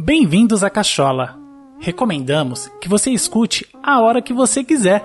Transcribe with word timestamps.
Bem-vindos 0.00 0.62
à 0.62 0.70
Cachola. 0.70 1.36
Recomendamos 1.80 2.68
que 2.80 2.88
você 2.88 3.10
escute 3.10 3.66
a 3.82 4.00
hora 4.00 4.22
que 4.22 4.32
você 4.32 4.62
quiser. 4.62 5.04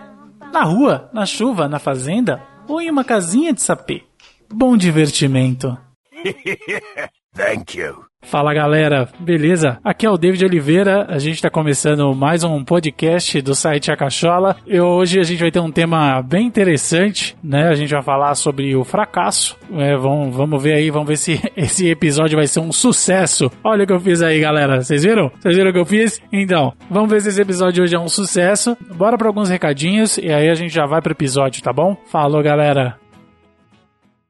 Na 0.53 0.63
rua, 0.63 1.09
na 1.11 1.25
chuva, 1.25 1.67
na 1.67 1.79
fazenda 1.79 2.39
ou 2.67 2.79
em 2.79 2.91
uma 2.91 3.03
casinha 3.03 3.51
de 3.51 3.59
sapê. 3.59 4.03
Bom 4.47 4.77
divertimento. 4.77 5.75
Thank 7.35 7.77
you. 7.77 8.05
Fala 8.21 8.53
galera, 8.53 9.09
beleza? 9.19 9.79
Aqui 9.83 10.05
é 10.05 10.09
o 10.09 10.17
David 10.17 10.45
Oliveira, 10.45 11.05
a 11.09 11.19
gente 11.19 11.35
está 11.35 11.49
começando 11.49 12.15
mais 12.15 12.43
um 12.43 12.63
podcast 12.63 13.41
do 13.41 13.53
site 13.53 13.91
A 13.91 13.97
Cachola. 13.97 14.55
E 14.65 14.79
hoje 14.79 15.19
a 15.19 15.23
gente 15.23 15.41
vai 15.41 15.51
ter 15.51 15.59
um 15.59 15.71
tema 15.71 16.21
bem 16.21 16.47
interessante, 16.47 17.35
né? 17.43 17.67
A 17.67 17.73
gente 17.73 17.91
vai 17.91 18.01
falar 18.01 18.33
sobre 18.35 18.75
o 18.75 18.83
fracasso. 18.83 19.59
É, 19.73 19.95
vamos, 19.97 20.35
vamos 20.35 20.63
ver 20.63 20.73
aí, 20.73 20.89
vamos 20.89 21.07
ver 21.07 21.17
se 21.17 21.33
esse 21.57 21.89
episódio 21.89 22.37
vai 22.37 22.47
ser 22.47 22.61
um 22.61 22.71
sucesso. 22.71 23.51
Olha 23.63 23.83
o 23.83 23.87
que 23.87 23.93
eu 23.93 23.99
fiz 23.99 24.21
aí, 24.21 24.39
galera. 24.39 24.81
Vocês 24.81 25.03
viram? 25.03 25.29
Vocês 25.29 25.55
viram 25.55 25.71
o 25.71 25.73
que 25.73 25.79
eu 25.79 25.85
fiz? 25.85 26.21
Então, 26.31 26.73
vamos 26.89 27.11
ver 27.11 27.19
se 27.21 27.29
esse 27.29 27.41
episódio 27.41 27.83
hoje 27.83 27.95
é 27.95 27.99
um 27.99 28.07
sucesso. 28.07 28.77
Bora 28.95 29.17
para 29.17 29.27
alguns 29.27 29.49
recadinhos 29.49 30.17
e 30.17 30.31
aí 30.31 30.49
a 30.49 30.55
gente 30.55 30.73
já 30.73 30.85
vai 30.85 31.01
pro 31.01 31.11
episódio, 31.11 31.61
tá 31.61 31.73
bom? 31.73 31.95
Falou, 32.05 32.41
galera. 32.41 32.97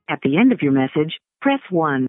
At 0.09 0.20
the 0.21 0.29
end 0.29 0.54
of 0.54 0.65
your 0.65 0.73
message, 0.73 1.20
press 1.40 1.62
1. 1.71 2.07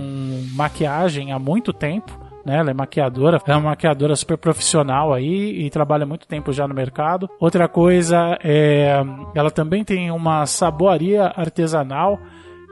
maquiagem 0.55 1.31
há 1.31 1.39
muito 1.39 1.71
tempo 1.71 2.24
né? 2.45 2.57
Ela 2.57 2.71
é 2.71 2.73
maquiadora, 2.73 3.41
é 3.45 3.51
uma 3.53 3.69
maquiadora 3.69 4.15
super 4.15 4.37
profissional 4.37 5.13
aí 5.13 5.65
e 5.65 5.69
trabalha 5.69 6.05
muito 6.05 6.27
tempo 6.27 6.53
já 6.53 6.67
no 6.67 6.75
mercado. 6.75 7.29
Outra 7.39 7.67
coisa 7.67 8.37
é, 8.43 9.01
ela 9.33 9.49
também 9.49 9.83
tem 9.83 10.11
uma 10.11 10.45
saboaria 10.45 11.25
artesanal 11.35 12.19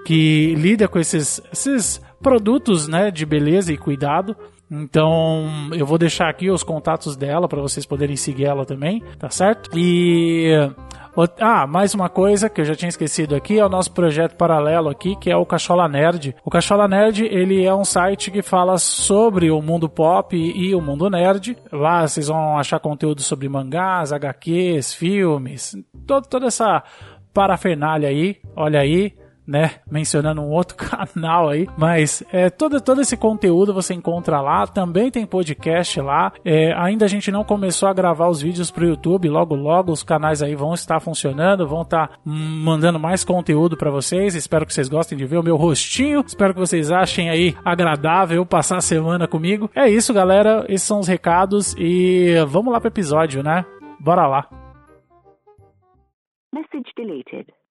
que 0.05 0.53
lida 0.55 0.87
com 0.87 0.99
esses, 0.99 1.41
esses 1.51 2.01
produtos, 2.21 2.87
né, 2.87 3.09
de 3.09 3.25
beleza 3.25 3.73
e 3.73 3.77
cuidado. 3.77 4.35
Então, 4.73 5.69
eu 5.73 5.85
vou 5.85 5.99
deixar 5.99 6.29
aqui 6.29 6.49
os 6.49 6.63
contatos 6.63 7.15
dela 7.15 7.47
para 7.47 7.61
vocês 7.61 7.85
poderem 7.85 8.15
seguir 8.15 8.45
ela 8.45 8.65
também, 8.65 9.03
tá 9.19 9.29
certo? 9.29 9.69
E 9.77 10.51
ah, 11.39 11.67
mais 11.67 11.93
uma 11.93 12.09
coisa 12.09 12.49
que 12.49 12.59
eu 12.59 12.65
já 12.65 12.73
tinha 12.73 12.89
esquecido 12.89 13.35
aqui 13.35 13.59
é 13.59 13.65
o 13.65 13.69
nosso 13.69 13.91
projeto 13.91 14.35
paralelo 14.35 14.89
aqui, 14.89 15.15
que 15.15 15.29
é 15.29 15.37
o 15.37 15.45
Cachola 15.45 15.87
Nerd. 15.87 16.35
O 16.43 16.49
Cachola 16.49 16.87
Nerd, 16.87 17.23
ele 17.25 17.63
é 17.63 17.73
um 17.73 17.85
site 17.85 18.31
que 18.31 18.41
fala 18.41 18.79
sobre 18.79 19.51
o 19.51 19.61
mundo 19.61 19.87
pop 19.87 20.35
e 20.35 20.73
o 20.73 20.81
mundo 20.81 21.07
nerd. 21.09 21.55
Lá 21.71 22.07
vocês 22.07 22.27
vão 22.27 22.57
achar 22.57 22.79
conteúdo 22.79 23.21
sobre 23.21 23.47
mangás, 23.47 24.11
HQs, 24.11 24.95
filmes, 24.95 25.77
todo, 26.07 26.25
toda 26.27 26.47
essa 26.47 26.83
parafernália 27.31 28.09
aí. 28.09 28.37
Olha 28.55 28.79
aí, 28.79 29.13
né, 29.45 29.71
mencionando 29.89 30.41
um 30.41 30.49
outro 30.49 30.75
canal 30.77 31.49
aí, 31.49 31.67
mas 31.77 32.23
é, 32.31 32.49
todo, 32.49 32.79
todo 32.81 33.01
esse 33.01 33.17
conteúdo 33.17 33.73
você 33.73 33.93
encontra 33.93 34.41
lá, 34.41 34.65
também 34.65 35.11
tem 35.11 35.25
podcast 35.25 35.99
lá, 36.01 36.31
é, 36.43 36.73
ainda 36.73 37.05
a 37.05 37.07
gente 37.07 37.31
não 37.31 37.43
começou 37.43 37.89
a 37.89 37.93
gravar 37.93 38.27
os 38.27 38.41
vídeos 38.41 38.71
pro 38.71 38.85
YouTube, 38.85 39.29
logo 39.29 39.55
logo 39.55 39.91
os 39.91 40.03
canais 40.03 40.41
aí 40.41 40.55
vão 40.55 40.73
estar 40.73 40.99
funcionando, 40.99 41.67
vão 41.67 41.81
estar 41.81 42.07
tá 42.07 42.19
mandando 42.25 42.99
mais 42.99 43.23
conteúdo 43.23 43.77
para 43.77 43.91
vocês, 43.91 44.35
espero 44.35 44.65
que 44.65 44.73
vocês 44.73 44.89
gostem 44.89 45.17
de 45.17 45.25
ver 45.25 45.37
o 45.37 45.43
meu 45.43 45.55
rostinho, 45.55 46.23
espero 46.25 46.53
que 46.53 46.59
vocês 46.59 46.91
achem 46.91 47.29
aí 47.29 47.55
agradável 47.63 48.45
passar 48.45 48.77
a 48.77 48.81
semana 48.81 49.27
comigo. 49.27 49.69
É 49.75 49.89
isso 49.89 50.13
galera, 50.13 50.65
esses 50.69 50.87
são 50.87 50.99
os 50.99 51.07
recados 51.07 51.75
e 51.77 52.35
vamos 52.47 52.71
lá 52.71 52.79
pro 52.79 52.89
episódio, 52.89 53.43
né? 53.43 53.65
Bora 53.99 54.27
lá. 54.27 54.47
Message 56.53 56.91
deleted. 56.95 57.62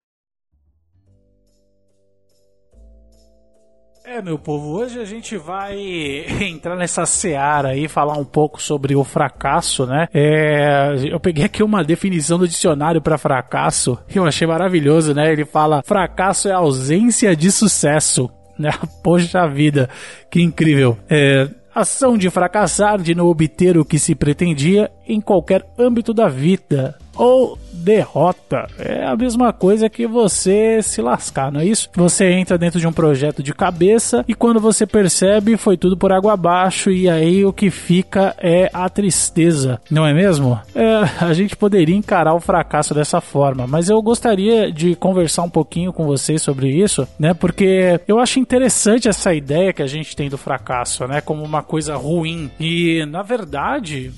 É, 4.05 4.21
meu 4.21 4.37
povo, 4.37 4.79
hoje 4.79 4.99
a 4.99 5.05
gente 5.05 5.37
vai 5.37 5.79
entrar 6.43 6.75
nessa 6.75 7.07
seara 7.07 7.69
aí, 7.69 7.87
falar 7.87 8.19
um 8.19 8.25
pouco 8.25 8.61
sobre 8.61 8.97
o 8.97 9.05
fracasso, 9.05 9.87
né? 9.87 10.09
É, 10.13 10.95
eu 11.09 11.21
peguei 11.21 11.45
aqui 11.45 11.63
uma 11.63 11.85
definição 11.85 12.37
do 12.37 12.49
dicionário 12.49 13.01
para 13.01 13.17
fracasso 13.17 13.97
que 14.09 14.19
eu 14.19 14.25
achei 14.25 14.47
maravilhoso, 14.47 15.15
né? 15.15 15.33
Ele 15.33 15.45
fala: 15.45 15.83
fracasso 15.85 16.49
é 16.49 16.53
ausência 16.53 17.35
de 17.37 17.51
sucesso. 17.51 18.31
Né? 18.59 18.71
Poxa 19.03 19.49
vida, 19.49 19.89
que 20.31 20.41
incrível. 20.41 20.97
É, 21.09 21.49
ação 21.75 22.19
de 22.19 22.29
fracassar, 22.29 23.01
de 23.01 23.15
não 23.15 23.27
obter 23.27 23.79
o 23.79 23.85
que 23.85 23.99
se 23.99 24.15
pretendia 24.15 24.91
em 25.09 25.23
qualquer 25.23 25.65
âmbito 25.79 26.12
da 26.12 26.29
vida, 26.29 26.97
ou 27.17 27.59
derrota. 27.73 28.69
É 28.78 29.05
a 29.05 29.17
mesma 29.17 29.53
coisa 29.53 29.89
que 29.89 30.06
você 30.06 30.81
se 30.83 31.03
lascar, 31.03 31.50
não 31.50 31.61
é 31.61 31.65
isso? 31.65 31.89
Você 31.95 32.31
entra 32.31 32.56
dentro 32.56 32.78
de 32.78 32.87
um 32.87 32.93
projeto 32.93 33.43
de 33.43 33.53
cabeça 33.53 34.25
e 34.28 34.34
quando 34.34 34.61
você 34.61 34.87
percebe 34.87 35.56
foi 35.56 35.77
tudo 35.77 35.97
por 35.97 36.12
água 36.12 36.33
abaixo 36.34 36.91
e 36.91 37.09
aí 37.09 37.45
o 37.45 37.53
que 37.53 37.71
fica 37.71 38.34
é 38.39 38.71
a 38.73 38.89
tristeza, 38.89 39.81
não 39.91 40.06
é 40.06 40.15
mesmo? 40.15 40.59
É, 40.75 41.25
a 41.25 41.33
gente 41.33 41.56
poderia 41.56 41.97
encarar 41.97 42.34
o 42.34 42.41
fracasso 42.41 42.95
dessa 42.95 43.21
forma, 43.21 43.67
mas 43.67 43.89
eu 43.89 44.00
gostaria 44.00 44.71
de 44.71 44.94
conversar 44.94 45.43
um 45.43 45.50
pouquinho 45.50 45.93
com 45.93 46.05
vocês 46.05 46.41
sobre 46.41 46.71
isso, 46.71 47.09
né? 47.19 47.34
Porque 47.34 48.00
eu 48.06 48.19
acho 48.19 48.39
interessante 48.39 49.09
essa 49.09 49.34
ideia 49.34 49.73
que 49.73 49.83
a 49.83 49.87
gente 49.87 50.15
tem 50.15 50.29
do 50.29 50.39
fracasso, 50.39 51.06
né? 51.06 51.21
Como 51.21 51.43
uma 51.43 51.62
coisa 51.62 51.97
ruim. 51.97 52.50
E 52.61 53.05
na 53.06 53.23
verdade, 53.23 54.12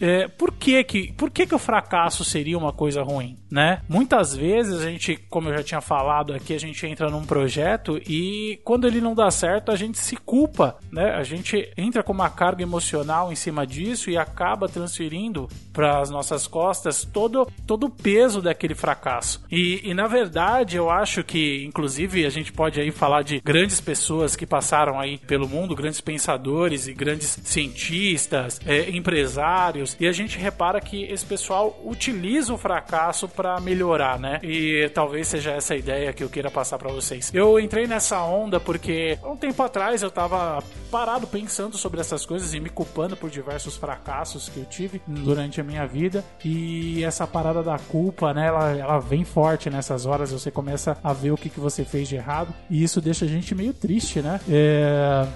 é, 0.00 0.28
por 0.28 0.52
que 0.52 0.82
que, 0.84 1.12
por 1.12 1.30
que 1.30 1.46
que 1.46 1.54
o 1.54 1.58
fracasso 1.58 2.24
seria 2.24 2.58
uma 2.58 2.72
coisa 2.72 3.02
ruim, 3.02 3.38
né? 3.50 3.82
Muitas 3.88 4.36
vezes 4.36 4.80
a 4.80 4.90
gente, 4.90 5.16
como 5.28 5.48
eu 5.48 5.56
já 5.56 5.62
tinha 5.62 5.80
falado 5.80 6.32
aqui, 6.32 6.54
a 6.54 6.58
gente 6.58 6.86
entra 6.86 7.10
num 7.10 7.24
projeto 7.24 8.00
e 8.06 8.60
quando 8.64 8.86
ele 8.86 9.00
não 9.00 9.14
dá 9.14 9.30
certo, 9.30 9.72
a 9.72 9.76
gente 9.76 9.98
se 9.98 10.16
culpa, 10.16 10.78
né? 10.92 11.14
A 11.14 11.22
gente 11.22 11.70
entra 11.76 12.02
com 12.02 12.12
uma 12.12 12.28
carga 12.28 12.62
emocional 12.62 13.32
em 13.32 13.36
cima 13.36 13.66
disso 13.66 14.10
e 14.10 14.16
acaba 14.16 14.68
transferindo 14.68 15.48
para 15.72 16.00
as 16.00 16.10
nossas 16.10 16.46
costas 16.46 17.04
todo, 17.04 17.46
todo 17.66 17.86
o 17.86 17.90
peso 17.90 18.42
daquele 18.42 18.74
fracasso. 18.74 19.44
E, 19.50 19.80
e 19.84 19.94
na 19.94 20.06
verdade, 20.06 20.76
eu 20.76 20.90
acho 20.90 21.22
que, 21.22 21.64
inclusive, 21.64 22.26
a 22.26 22.30
gente 22.30 22.52
pode 22.52 22.80
aí 22.80 22.90
falar 22.90 23.22
de 23.22 23.40
grandes 23.40 23.80
pessoas 23.80 24.36
que 24.36 24.46
passaram 24.46 24.98
aí 24.98 25.18
pelo 25.18 25.48
mundo, 25.48 25.74
grandes 25.74 26.00
pensadores 26.00 26.86
e 26.86 26.92
grandes 26.92 27.38
cientistas, 27.44 28.60
é, 28.66 28.90
empresários 28.90 29.85
e 30.00 30.06
a 30.06 30.12
gente 30.12 30.38
repara 30.38 30.80
que 30.80 31.04
esse 31.04 31.24
pessoal 31.24 31.78
utiliza 31.84 32.52
o 32.52 32.58
fracasso 32.58 33.28
para 33.28 33.60
melhorar, 33.60 34.18
né? 34.18 34.40
E 34.42 34.90
talvez 34.94 35.28
seja 35.28 35.52
essa 35.52 35.74
a 35.74 35.76
ideia 35.76 36.12
que 36.12 36.24
eu 36.24 36.28
queira 36.28 36.50
passar 36.50 36.78
para 36.78 36.90
vocês. 36.90 37.30
Eu 37.34 37.60
entrei 37.60 37.86
nessa 37.86 38.22
onda 38.22 38.58
porque 38.58 39.18
um 39.24 39.36
tempo 39.36 39.62
atrás 39.62 40.02
eu 40.02 40.10
tava 40.10 40.62
parado 40.90 41.26
pensando 41.26 41.76
sobre 41.76 42.00
essas 42.00 42.24
coisas 42.24 42.54
e 42.54 42.60
me 42.60 42.70
culpando 42.70 43.16
por 43.16 43.30
diversos 43.30 43.76
fracassos 43.76 44.48
que 44.48 44.58
eu 44.58 44.64
tive 44.64 45.00
durante 45.06 45.60
a 45.60 45.64
minha 45.64 45.86
vida. 45.86 46.24
E 46.44 47.04
essa 47.04 47.26
parada 47.26 47.62
da 47.62 47.78
culpa, 47.78 48.32
né? 48.32 48.46
Ela, 48.46 48.70
ela 48.76 48.98
vem 48.98 49.24
forte 49.24 49.68
nessas 49.68 50.06
horas. 50.06 50.32
Você 50.32 50.50
começa 50.50 50.96
a 51.02 51.12
ver 51.12 51.32
o 51.32 51.36
que, 51.36 51.48
que 51.48 51.60
você 51.60 51.84
fez 51.84 52.08
de 52.08 52.16
errado. 52.16 52.54
E 52.70 52.82
isso 52.82 53.00
deixa 53.00 53.24
a 53.24 53.28
gente 53.28 53.54
meio 53.54 53.74
triste, 53.74 54.20
né? 54.20 54.40
É 54.48 55.26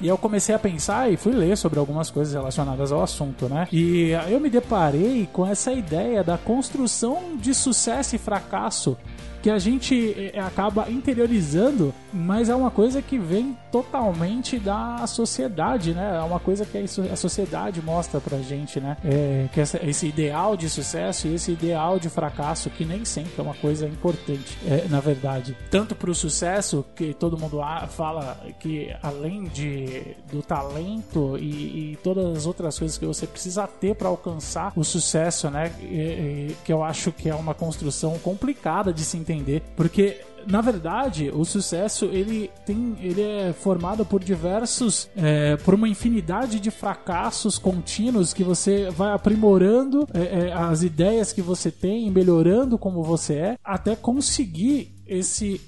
e 0.00 0.08
eu 0.08 0.16
comecei 0.16 0.54
a 0.54 0.58
pensar 0.58 1.10
e 1.10 1.16
fui 1.16 1.32
ler 1.32 1.56
sobre 1.56 1.78
algumas 1.78 2.10
coisas 2.10 2.34
relacionadas 2.34 2.92
ao 2.92 3.02
assunto, 3.02 3.48
né? 3.48 3.66
E 3.72 4.10
eu 4.28 4.40
me 4.40 4.48
deparei 4.48 5.28
com 5.32 5.46
essa 5.46 5.72
ideia 5.72 6.22
da 6.22 6.38
construção 6.38 7.36
de 7.36 7.52
sucesso 7.54 8.14
e 8.14 8.18
fracasso 8.18 8.96
que 9.42 9.50
a 9.50 9.58
gente 9.58 10.30
é, 10.34 10.40
acaba 10.40 10.90
interiorizando, 10.90 11.94
mas 12.12 12.48
é 12.48 12.54
uma 12.54 12.70
coisa 12.70 13.00
que 13.02 13.18
vem 13.18 13.56
totalmente 13.70 14.58
da 14.58 15.06
sociedade, 15.06 15.92
né? 15.92 16.16
É 16.16 16.22
uma 16.22 16.40
coisa 16.40 16.64
que 16.64 16.78
a 16.78 17.16
sociedade 17.16 17.80
mostra 17.82 18.20
pra 18.20 18.38
gente, 18.38 18.80
né? 18.80 18.96
É, 19.04 19.48
que 19.52 19.60
essa, 19.60 19.78
esse 19.84 20.06
ideal 20.06 20.56
de 20.56 20.68
sucesso 20.68 21.28
e 21.28 21.34
esse 21.34 21.52
ideal 21.52 21.98
de 21.98 22.08
fracasso, 22.08 22.70
que 22.70 22.84
nem 22.84 23.04
sempre 23.04 23.32
é 23.38 23.42
uma 23.42 23.54
coisa 23.54 23.86
importante, 23.86 24.58
é, 24.66 24.86
na 24.88 25.00
verdade. 25.00 25.56
Tanto 25.70 25.94
pro 25.94 26.14
sucesso, 26.14 26.84
que 26.94 27.14
todo 27.14 27.38
mundo 27.38 27.60
fala 27.90 28.38
que 28.58 28.94
além 29.02 29.44
de, 29.44 30.16
do 30.30 30.42
talento 30.42 31.36
e, 31.38 31.92
e 31.92 31.98
todas 32.02 32.36
as 32.36 32.46
outras 32.46 32.78
coisas 32.78 32.98
que 32.98 33.06
você 33.06 33.26
precisa 33.26 33.66
ter 33.66 33.94
para 33.94 34.08
alcançar 34.08 34.72
o 34.76 34.84
sucesso, 34.84 35.50
né? 35.50 35.72
E, 35.80 35.84
e, 35.84 36.56
que 36.64 36.72
eu 36.72 36.82
acho 36.82 37.12
que 37.12 37.28
é 37.28 37.34
uma 37.34 37.54
construção 37.54 38.18
complicada 38.18 38.92
de 38.92 39.04
se 39.04 39.16
entender, 39.16 39.37
porque 39.76 40.20
na 40.46 40.62
verdade, 40.62 41.30
o 41.30 41.44
sucesso 41.44 42.06
ele 42.06 42.50
tem, 42.64 42.96
ele 43.00 43.20
é 43.20 43.52
formado 43.52 44.04
por 44.04 44.22
diversos, 44.24 45.08
é, 45.14 45.56
por 45.56 45.74
uma 45.74 45.88
infinidade 45.88 46.58
de 46.58 46.70
fracassos 46.70 47.58
contínuos 47.58 48.32
que 48.32 48.42
você 48.42 48.90
vai 48.90 49.12
aprimorando 49.12 50.08
é, 50.14 50.20
é, 50.48 50.52
as 50.52 50.82
ideias 50.82 51.32
que 51.32 51.42
você 51.42 51.70
tem, 51.70 52.10
melhorando 52.10 52.78
como 52.78 53.02
você 53.02 53.34
é, 53.34 53.58
até 53.62 53.94
conseguir 53.94 54.94
esse 55.06 55.60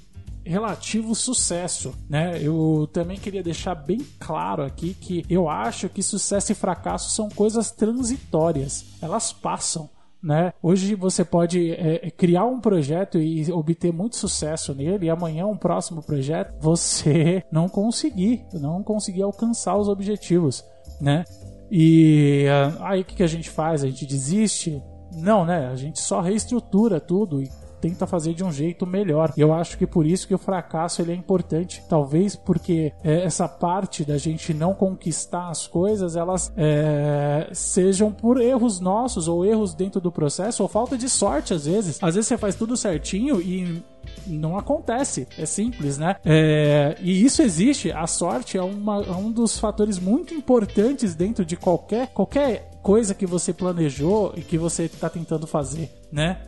relativo 0.43 1.13
sucesso, 1.13 1.93
né? 2.09 2.39
Eu 2.41 2.89
também 2.91 3.19
queria 3.19 3.43
deixar 3.43 3.75
bem 3.75 3.99
claro 4.19 4.63
aqui 4.63 4.95
que 4.99 5.23
eu 5.29 5.47
acho 5.47 5.87
que 5.87 6.01
sucesso 6.01 6.51
e 6.51 6.55
fracasso 6.55 7.11
são 7.11 7.29
coisas 7.29 7.69
transitórias, 7.69 8.85
elas 8.99 9.31
passam 9.31 9.87
né? 10.21 10.53
Hoje 10.61 10.95
você 10.95 11.25
pode 11.25 11.71
é, 11.71 12.11
criar 12.11 12.45
um 12.45 12.59
projeto 12.59 13.19
e 13.19 13.51
obter 13.51 13.91
muito 13.91 14.17
sucesso 14.17 14.73
nele, 14.73 15.07
e 15.07 15.09
amanhã 15.09 15.47
um 15.47 15.57
próximo 15.57 16.01
projeto 16.01 16.53
você 16.59 17.43
não 17.51 17.67
conseguir, 17.67 18.45
não 18.53 18.83
conseguir 18.83 19.23
alcançar 19.23 19.77
os 19.77 19.87
objetivos, 19.87 20.63
né? 20.99 21.25
E 21.71 22.45
ah, 22.49 22.89
aí 22.89 23.01
o 23.01 23.05
que, 23.05 23.15
que 23.15 23.23
a 23.23 23.27
gente 23.27 23.49
faz? 23.49 23.83
A 23.83 23.87
gente 23.87 24.05
desiste? 24.05 24.83
Não, 25.13 25.45
né? 25.45 25.67
A 25.67 25.75
gente 25.75 25.99
só 25.99 26.21
reestrutura 26.21 26.99
tudo 26.99 27.41
e 27.41 27.49
tenta 27.81 28.05
fazer 28.05 28.33
de 28.33 28.43
um 28.43 28.51
jeito 28.51 28.85
melhor. 28.85 29.33
Eu 29.35 29.53
acho 29.53 29.77
que 29.77 29.87
por 29.87 30.05
isso 30.05 30.27
que 30.27 30.35
o 30.35 30.37
fracasso 30.37 31.01
ele 31.01 31.11
é 31.11 31.15
importante, 31.15 31.83
talvez 31.89 32.35
porque 32.35 32.93
é, 33.03 33.23
essa 33.23 33.47
parte 33.47 34.05
da 34.05 34.17
gente 34.17 34.53
não 34.53 34.73
conquistar 34.73 35.49
as 35.49 35.67
coisas, 35.67 36.15
elas 36.15 36.53
é, 36.55 37.49
sejam 37.51 38.11
por 38.11 38.39
erros 38.39 38.79
nossos 38.79 39.27
ou 39.27 39.45
erros 39.45 39.73
dentro 39.73 39.99
do 39.99 40.11
processo 40.11 40.61
ou 40.61 40.69
falta 40.69 40.97
de 40.97 41.09
sorte 41.09 41.53
às 41.53 41.65
vezes. 41.65 41.97
Às 42.01 42.15
vezes 42.15 42.27
você 42.27 42.37
faz 42.37 42.55
tudo 42.55 42.77
certinho 42.77 43.41
e 43.41 43.81
não 44.27 44.57
acontece. 44.57 45.27
É 45.37 45.45
simples, 45.45 45.97
né? 45.97 46.15
É, 46.23 46.95
e 47.01 47.23
isso 47.23 47.41
existe. 47.41 47.91
A 47.91 48.07
sorte 48.07 48.57
é, 48.57 48.61
uma, 48.61 49.03
é 49.03 49.11
um 49.11 49.31
dos 49.31 49.57
fatores 49.59 49.99
muito 49.99 50.33
importantes 50.33 51.15
dentro 51.15 51.43
de 51.45 51.55
qualquer, 51.55 52.07
qualquer 52.07 52.71
coisa 52.81 53.13
que 53.13 53.25
você 53.25 53.53
planejou 53.53 54.33
e 54.35 54.41
que 54.41 54.57
você 54.57 54.83
está 54.83 55.09
tentando 55.09 55.45
fazer, 55.45 55.91
né? 56.11 56.41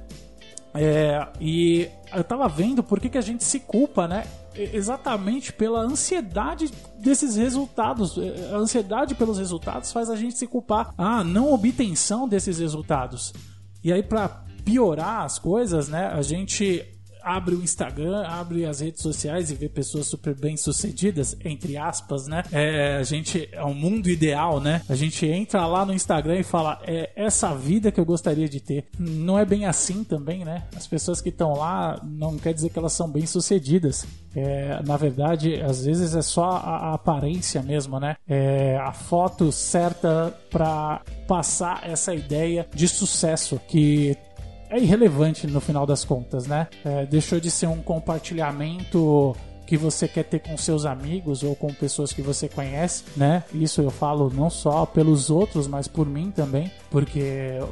É, 0.73 1.27
e 1.39 1.87
eu 2.13 2.23
tava 2.23 2.47
vendo 2.47 2.83
por 2.83 2.99
que, 2.99 3.09
que 3.09 3.17
a 3.17 3.21
gente 3.21 3.43
se 3.43 3.59
culpa, 3.59 4.07
né? 4.07 4.25
Exatamente 4.55 5.51
pela 5.51 5.79
ansiedade 5.79 6.71
desses 6.99 7.35
resultados. 7.35 8.17
É, 8.17 8.51
a 8.53 8.57
ansiedade 8.57 9.15
pelos 9.15 9.37
resultados 9.37 9.91
faz 9.91 10.09
a 10.09 10.15
gente 10.15 10.37
se 10.37 10.47
culpar. 10.47 10.93
Ah, 10.97 11.23
não 11.23 11.53
obtenção 11.53 12.27
desses 12.27 12.59
resultados. 12.59 13.33
E 13.83 13.91
aí, 13.91 14.01
para 14.01 14.43
piorar 14.63 15.23
as 15.23 15.37
coisas, 15.37 15.87
né? 15.87 16.07
A 16.07 16.21
gente 16.21 16.85
abre 17.23 17.55
o 17.55 17.63
Instagram, 17.63 18.25
abre 18.27 18.65
as 18.65 18.79
redes 18.81 19.01
sociais 19.01 19.49
e 19.49 19.55
vê 19.55 19.69
pessoas 19.69 20.07
super 20.07 20.35
bem 20.35 20.57
sucedidas, 20.57 21.35
entre 21.43 21.77
aspas, 21.77 22.27
né? 22.27 22.43
É, 22.51 22.97
a 22.97 23.03
gente 23.03 23.49
é 23.51 23.63
um 23.63 23.73
mundo 23.73 24.09
ideal, 24.09 24.59
né? 24.59 24.81
A 24.89 24.95
gente 24.95 25.25
entra 25.25 25.65
lá 25.65 25.85
no 25.85 25.93
Instagram 25.93 26.39
e 26.39 26.43
fala, 26.43 26.81
é 26.85 27.11
essa 27.15 27.53
vida 27.55 27.91
que 27.91 27.99
eu 27.99 28.05
gostaria 28.05 28.47
de 28.47 28.59
ter. 28.59 28.85
Não 28.99 29.39
é 29.39 29.45
bem 29.45 29.65
assim 29.65 30.03
também, 30.03 30.43
né? 30.43 30.63
As 30.75 30.85
pessoas 30.85 31.21
que 31.21 31.29
estão 31.29 31.53
lá 31.53 31.99
não 32.03 32.37
quer 32.37 32.53
dizer 32.53 32.69
que 32.69 32.77
elas 32.77 32.93
são 32.93 33.09
bem 33.09 33.25
sucedidas. 33.25 34.05
É, 34.35 34.81
na 34.83 34.97
verdade, 34.97 35.61
às 35.61 35.85
vezes 35.85 36.15
é 36.15 36.21
só 36.21 36.51
a, 36.51 36.89
a 36.89 36.93
aparência 36.95 37.61
mesmo, 37.61 37.99
né? 37.99 38.15
É 38.27 38.77
a 38.77 38.91
foto 38.91 39.51
certa 39.51 40.35
para 40.49 41.01
passar 41.27 41.87
essa 41.87 42.13
ideia 42.13 42.67
de 42.73 42.87
sucesso 42.87 43.59
que 43.67 44.17
é 44.73 44.79
irrelevante 44.79 45.45
no 45.45 45.61
final 45.61 45.85
das 45.85 46.03
contas, 46.03 46.47
né? 46.47 46.67
É, 46.83 47.05
deixou 47.05 47.39
de 47.39 47.51
ser 47.51 47.67
um 47.67 47.81
compartilhamento 47.81 49.35
que 49.65 49.77
você 49.77 50.07
quer 50.07 50.23
ter 50.23 50.39
com 50.39 50.57
seus 50.57 50.85
amigos 50.85 51.43
ou 51.43 51.55
com 51.55 51.73
pessoas 51.73 52.11
que 52.11 52.21
você 52.21 52.49
conhece, 52.49 53.03
né? 53.15 53.43
Isso 53.53 53.81
eu 53.81 53.89
falo 53.89 54.31
não 54.33 54.49
só 54.49 54.85
pelos 54.85 55.29
outros, 55.29 55.67
mas 55.67 55.87
por 55.87 56.05
mim 56.07 56.31
também, 56.31 56.71
porque 56.94 57.19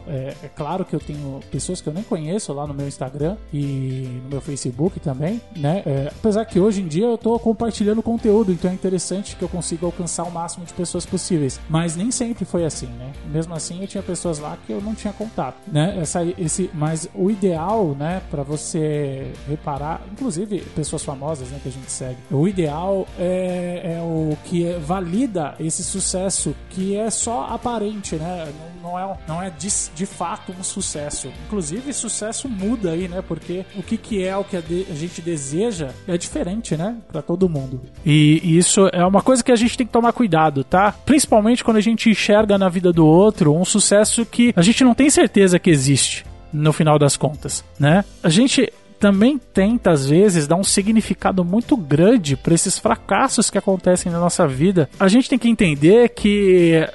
é, 0.07 0.33
é, 0.41 0.49
claro 0.55 0.83
que 0.83 0.95
eu 0.95 0.99
tenho 0.99 1.39
pessoas 1.51 1.79
que 1.79 1.87
eu 1.87 1.93
nem 1.93 2.01
conheço 2.01 2.51
lá 2.53 2.65
no 2.65 2.73
meu 2.73 2.87
Instagram 2.87 3.37
e 3.53 4.19
no 4.23 4.29
meu 4.31 4.41
Facebook 4.41 4.99
também, 4.99 5.39
né? 5.55 5.83
É, 5.85 6.07
apesar 6.07 6.43
que 6.43 6.59
hoje 6.59 6.81
em 6.81 6.87
dia 6.87 7.05
eu 7.05 7.19
tô 7.19 7.37
compartilhando 7.37 8.01
conteúdo, 8.01 8.51
então 8.51 8.71
é 8.71 8.73
interessante 8.73 9.35
que 9.35 9.43
eu 9.43 9.47
consiga 9.47 9.85
alcançar 9.85 10.23
o 10.23 10.31
máximo 10.31 10.65
de 10.65 10.73
pessoas 10.73 11.05
possíveis, 11.05 11.59
mas 11.69 11.95
nem 11.95 12.09
sempre 12.09 12.45
foi 12.45 12.65
assim, 12.65 12.87
né? 12.87 13.11
Mesmo 13.31 13.53
assim 13.53 13.79
eu 13.81 13.87
tinha 13.87 14.01
pessoas 14.01 14.39
lá 14.39 14.57
que 14.65 14.73
eu 14.73 14.81
não 14.81 14.95
tinha 14.95 15.13
contato, 15.13 15.57
né? 15.67 15.99
Essa, 16.01 16.25
esse, 16.39 16.71
mas 16.73 17.07
o 17.13 17.29
ideal, 17.29 17.95
né, 17.99 18.23
para 18.31 18.41
você 18.41 19.31
reparar, 19.47 20.01
inclusive 20.11 20.61
pessoas 20.75 21.03
famosas, 21.03 21.47
né, 21.49 21.59
que 21.61 21.69
a 21.69 21.71
gente 21.71 21.91
segue. 21.91 22.17
O 22.31 22.47
ideal 22.47 23.05
é, 23.19 23.97
é 23.97 24.01
o 24.01 24.35
que 24.45 24.73
valida 24.79 25.53
esse 25.59 25.83
sucesso 25.83 26.55
que 26.71 26.95
é 26.97 27.11
só 27.11 27.45
aparente, 27.45 28.15
né? 28.15 28.51
Não, 28.81 28.91
não 28.91 28.99
é, 28.99 29.10
não 29.27 29.41
é 29.41 29.49
de, 29.49 29.67
de 29.95 30.05
fato 30.05 30.53
um 30.57 30.63
sucesso. 30.63 31.31
Inclusive, 31.47 31.93
sucesso 31.93 32.47
muda 32.47 32.91
aí, 32.91 33.07
né? 33.07 33.21
Porque 33.21 33.65
o 33.75 33.83
que, 33.83 33.97
que 33.97 34.23
é 34.23 34.35
o 34.35 34.43
que 34.43 34.57
a, 34.57 34.61
de, 34.61 34.85
a 34.89 34.93
gente 34.93 35.21
deseja 35.21 35.89
é 36.07 36.17
diferente, 36.17 36.75
né? 36.75 36.97
Para 37.11 37.21
todo 37.21 37.49
mundo. 37.49 37.81
E, 38.05 38.41
e 38.43 38.57
isso 38.57 38.89
é 38.91 39.05
uma 39.05 39.21
coisa 39.21 39.43
que 39.43 39.51
a 39.51 39.55
gente 39.55 39.77
tem 39.77 39.85
que 39.85 39.93
tomar 39.93 40.13
cuidado, 40.13 40.63
tá? 40.63 40.91
Principalmente 41.05 41.63
quando 41.63 41.77
a 41.77 41.81
gente 41.81 42.09
enxerga 42.09 42.57
na 42.57 42.69
vida 42.69 42.91
do 42.91 43.05
outro 43.05 43.55
um 43.55 43.65
sucesso 43.65 44.25
que 44.25 44.53
a 44.55 44.61
gente 44.61 44.83
não 44.83 44.93
tem 44.93 45.09
certeza 45.09 45.59
que 45.59 45.69
existe 45.69 46.25
no 46.51 46.73
final 46.73 46.99
das 46.99 47.15
contas, 47.15 47.63
né? 47.79 48.03
A 48.21 48.29
gente 48.29 48.71
também 49.01 49.39
tenta, 49.39 49.89
às 49.89 50.07
vezes, 50.07 50.45
dar 50.45 50.55
um 50.55 50.63
significado 50.63 51.43
muito 51.43 51.75
grande 51.75 52.37
para 52.37 52.53
esses 52.53 52.77
fracassos 52.77 53.49
que 53.49 53.57
acontecem 53.57 54.11
na 54.11 54.19
nossa 54.19 54.47
vida. 54.47 54.87
A 54.99 55.07
gente 55.07 55.27
tem 55.27 55.39
que 55.39 55.49
entender 55.49 56.09
que 56.09 56.87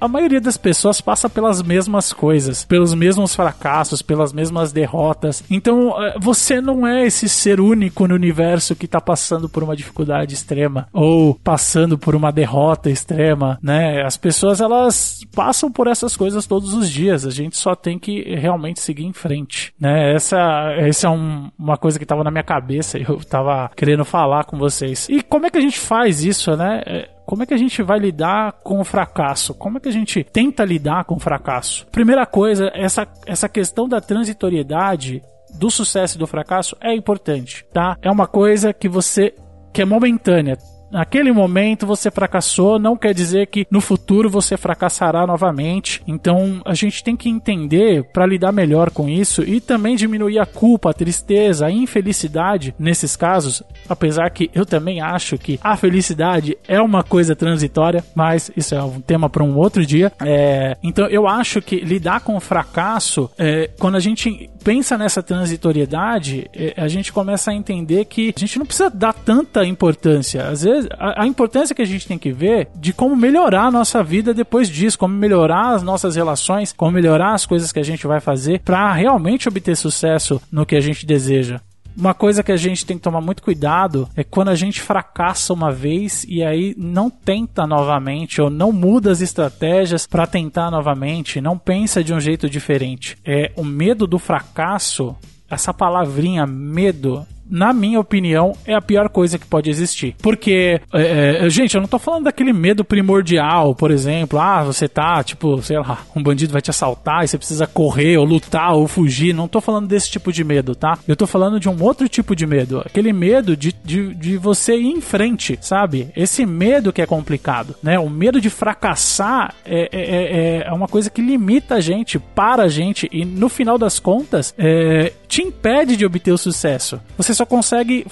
a 0.00 0.08
maioria 0.08 0.40
das 0.40 0.56
pessoas 0.56 1.00
passa 1.00 1.28
pelas 1.28 1.62
mesmas 1.62 2.12
coisas, 2.12 2.64
pelos 2.64 2.94
mesmos 2.94 3.34
fracassos, 3.34 4.02
pelas 4.02 4.32
mesmas 4.32 4.72
derrotas. 4.72 5.44
Então, 5.50 6.02
é, 6.02 6.16
você 6.18 6.60
não 6.60 6.86
é 6.86 7.06
esse 7.06 7.28
ser 7.28 7.60
único 7.60 8.08
no 8.08 8.14
universo 8.14 8.74
que 8.74 8.88
tá 8.88 9.00
passando 9.00 9.48
por 9.48 9.62
uma 9.62 9.76
dificuldade 9.76 10.34
extrema 10.34 10.88
ou 10.92 11.34
passando 11.34 11.98
por 11.98 12.14
uma 12.14 12.32
derrota 12.32 12.90
extrema, 12.90 13.58
né? 13.62 14.02
As 14.02 14.16
pessoas 14.16 14.60
elas 14.60 15.20
passam 15.34 15.70
por 15.70 15.86
essas 15.86 16.16
coisas 16.16 16.46
todos 16.46 16.72
os 16.72 16.88
dias. 16.88 17.26
A 17.26 17.30
gente 17.30 17.56
só 17.56 17.74
tem 17.74 17.98
que 17.98 18.22
realmente 18.34 18.80
seguir 18.80 19.04
em 19.04 19.12
frente, 19.12 19.72
né? 19.78 20.14
Essa, 20.14 20.38
essa 20.78 21.06
é 21.06 21.10
um, 21.10 21.50
uma 21.58 21.76
coisa 21.76 21.98
que 21.98 22.06
tava 22.06 22.24
na 22.24 22.30
minha 22.30 22.42
cabeça 22.42 22.98
e 22.98 23.04
eu 23.06 23.16
tava 23.24 23.70
querendo 23.76 24.04
falar 24.04 24.44
com 24.44 24.58
vocês. 24.58 25.08
E 25.08 25.22
como 25.22 25.46
é 25.46 25.50
que 25.50 25.58
a 25.58 25.62
gente 25.62 25.78
faz 25.78 26.24
isso, 26.24 26.56
né? 26.56 26.82
Como 27.30 27.44
é 27.44 27.46
que 27.46 27.54
a 27.54 27.56
gente 27.56 27.80
vai 27.80 28.00
lidar 28.00 28.54
com 28.54 28.80
o 28.80 28.84
fracasso? 28.84 29.54
Como 29.54 29.78
é 29.78 29.80
que 29.80 29.88
a 29.88 29.92
gente 29.92 30.24
tenta 30.24 30.64
lidar 30.64 31.04
com 31.04 31.14
o 31.14 31.20
fracasso? 31.20 31.86
Primeira 31.92 32.26
coisa, 32.26 32.72
essa, 32.74 33.06
essa 33.24 33.48
questão 33.48 33.88
da 33.88 34.00
transitoriedade 34.00 35.22
do 35.56 35.70
sucesso 35.70 36.16
e 36.16 36.18
do 36.18 36.26
fracasso 36.26 36.76
é 36.80 36.92
importante, 36.92 37.64
tá? 37.72 37.96
É 38.02 38.10
uma 38.10 38.26
coisa 38.26 38.72
que 38.72 38.88
você 38.88 39.32
que 39.72 39.80
é 39.80 39.84
momentânea 39.84 40.58
naquele 40.90 41.32
momento 41.32 41.86
você 41.86 42.10
fracassou, 42.10 42.78
não 42.78 42.96
quer 42.96 43.14
dizer 43.14 43.46
que 43.46 43.66
no 43.70 43.80
futuro 43.80 44.28
você 44.28 44.56
fracassará 44.56 45.26
novamente. 45.26 46.02
Então 46.06 46.60
a 46.64 46.74
gente 46.74 47.02
tem 47.02 47.16
que 47.16 47.28
entender 47.28 48.04
para 48.12 48.26
lidar 48.26 48.52
melhor 48.52 48.90
com 48.90 49.08
isso 49.08 49.42
e 49.42 49.60
também 49.60 49.96
diminuir 49.96 50.38
a 50.38 50.46
culpa, 50.46 50.90
a 50.90 50.94
tristeza, 50.94 51.66
a 51.66 51.70
infelicidade 51.70 52.74
nesses 52.78 53.16
casos. 53.16 53.62
Apesar 53.88 54.30
que 54.30 54.50
eu 54.54 54.66
também 54.66 55.00
acho 55.00 55.38
que 55.38 55.58
a 55.62 55.76
felicidade 55.76 56.56
é 56.66 56.80
uma 56.80 57.02
coisa 57.02 57.36
transitória, 57.36 58.04
mas 58.14 58.50
isso 58.56 58.74
é 58.74 58.82
um 58.82 59.00
tema 59.00 59.28
para 59.28 59.44
um 59.44 59.56
outro 59.56 59.84
dia. 59.84 60.12
É, 60.20 60.76
então 60.82 61.06
eu 61.06 61.26
acho 61.26 61.62
que 61.62 61.76
lidar 61.76 62.20
com 62.20 62.36
o 62.36 62.40
fracasso, 62.40 63.30
é, 63.38 63.70
quando 63.78 63.96
a 63.96 64.00
gente 64.00 64.50
pensa 64.62 64.98
nessa 64.98 65.22
transitoriedade, 65.22 66.48
é, 66.54 66.74
a 66.76 66.88
gente 66.88 67.12
começa 67.12 67.50
a 67.50 67.54
entender 67.54 68.04
que 68.04 68.32
a 68.36 68.40
gente 68.40 68.58
não 68.58 68.66
precisa 68.66 68.90
dar 68.90 69.12
tanta 69.12 69.64
importância. 69.64 70.48
Às 70.48 70.62
vezes 70.62 70.79
a, 70.98 71.22
a, 71.22 71.26
importância 71.26 71.74
que 71.74 71.82
a 71.82 71.86
gente 71.86 72.06
tem 72.06 72.18
que 72.18 72.32
ver 72.32 72.68
de 72.76 72.92
como 72.92 73.16
melhorar 73.16 73.64
a 73.64 73.70
nossa 73.70 74.02
vida 74.02 74.34
depois 74.34 74.68
disso, 74.68 74.98
como 74.98 75.14
melhorar 75.14 75.74
as 75.74 75.82
nossas 75.82 76.16
relações, 76.16 76.72
como 76.72 76.92
melhorar 76.92 77.34
as 77.34 77.46
coisas 77.46 77.72
que 77.72 77.78
a 77.78 77.84
gente 77.84 78.06
vai 78.06 78.20
fazer 78.20 78.60
para 78.60 78.92
realmente 78.92 79.48
obter 79.48 79.76
sucesso 79.76 80.40
no 80.50 80.66
que 80.66 80.76
a 80.76 80.80
gente 80.80 81.06
deseja. 81.06 81.60
Uma 81.96 82.14
coisa 82.14 82.42
que 82.42 82.52
a 82.52 82.56
gente 82.56 82.86
tem 82.86 82.96
que 82.96 83.02
tomar 83.02 83.20
muito 83.20 83.42
cuidado 83.42 84.08
é 84.16 84.22
quando 84.22 84.48
a 84.48 84.54
gente 84.54 84.80
fracassa 84.80 85.52
uma 85.52 85.72
vez 85.72 86.24
e 86.28 86.42
aí 86.42 86.74
não 86.78 87.10
tenta 87.10 87.66
novamente 87.66 88.40
ou 88.40 88.48
não 88.48 88.72
muda 88.72 89.10
as 89.10 89.20
estratégias 89.20 90.06
para 90.06 90.26
tentar 90.26 90.70
novamente, 90.70 91.40
não 91.40 91.58
pensa 91.58 92.02
de 92.02 92.14
um 92.14 92.20
jeito 92.20 92.48
diferente. 92.48 93.18
É 93.24 93.52
o 93.56 93.64
medo 93.64 94.06
do 94.06 94.18
fracasso, 94.18 95.16
essa 95.50 95.74
palavrinha 95.74 96.46
medo 96.46 97.26
na 97.50 97.72
minha 97.72 97.98
opinião, 97.98 98.52
é 98.64 98.74
a 98.74 98.80
pior 98.80 99.08
coisa 99.08 99.38
que 99.38 99.46
pode 99.46 99.68
existir. 99.68 100.14
Porque, 100.22 100.80
é, 100.92 101.46
é, 101.46 101.50
gente, 101.50 101.74
eu 101.74 101.80
não 101.80 101.88
tô 101.88 101.98
falando 101.98 102.24
daquele 102.24 102.52
medo 102.52 102.84
primordial, 102.84 103.74
por 103.74 103.90
exemplo, 103.90 104.38
ah, 104.38 104.62
você 104.62 104.88
tá, 104.88 105.22
tipo, 105.22 105.60
sei 105.62 105.78
lá, 105.78 105.98
um 106.14 106.22
bandido 106.22 106.52
vai 106.52 106.62
te 106.62 106.70
assaltar 106.70 107.24
e 107.24 107.28
você 107.28 107.36
precisa 107.36 107.66
correr 107.66 108.16
ou 108.18 108.24
lutar 108.24 108.74
ou 108.74 108.86
fugir. 108.86 109.34
Não 109.34 109.48
tô 109.48 109.60
falando 109.60 109.88
desse 109.88 110.10
tipo 110.10 110.32
de 110.32 110.44
medo, 110.44 110.74
tá? 110.74 110.98
Eu 111.06 111.16
tô 111.16 111.26
falando 111.26 111.58
de 111.58 111.68
um 111.68 111.82
outro 111.82 112.08
tipo 112.08 112.36
de 112.36 112.46
medo. 112.46 112.80
Aquele 112.84 113.12
medo 113.12 113.56
de, 113.56 113.72
de, 113.84 114.14
de 114.14 114.36
você 114.36 114.76
ir 114.76 114.88
em 114.88 115.00
frente, 115.00 115.58
sabe? 115.60 116.10
Esse 116.14 116.46
medo 116.46 116.92
que 116.92 117.02
é 117.02 117.06
complicado, 117.06 117.74
né? 117.82 117.98
O 117.98 118.08
medo 118.08 118.40
de 118.40 118.50
fracassar 118.50 119.54
é, 119.64 119.88
é, 119.92 120.00
é, 120.00 120.68
é 120.68 120.72
uma 120.72 120.88
coisa 120.88 121.10
que 121.10 121.20
limita 121.20 121.76
a 121.76 121.80
gente, 121.80 122.18
para 122.18 122.64
a 122.64 122.68
gente 122.68 123.08
e 123.12 123.24
no 123.24 123.48
final 123.48 123.78
das 123.78 123.98
contas, 123.98 124.54
é, 124.58 125.12
te 125.30 125.42
impede 125.42 125.96
de 125.96 126.04
obter 126.04 126.32
o 126.32 126.36
sucesso. 126.36 127.00
Você 127.16 127.32
só 127.32 127.46
consegue 127.46 128.04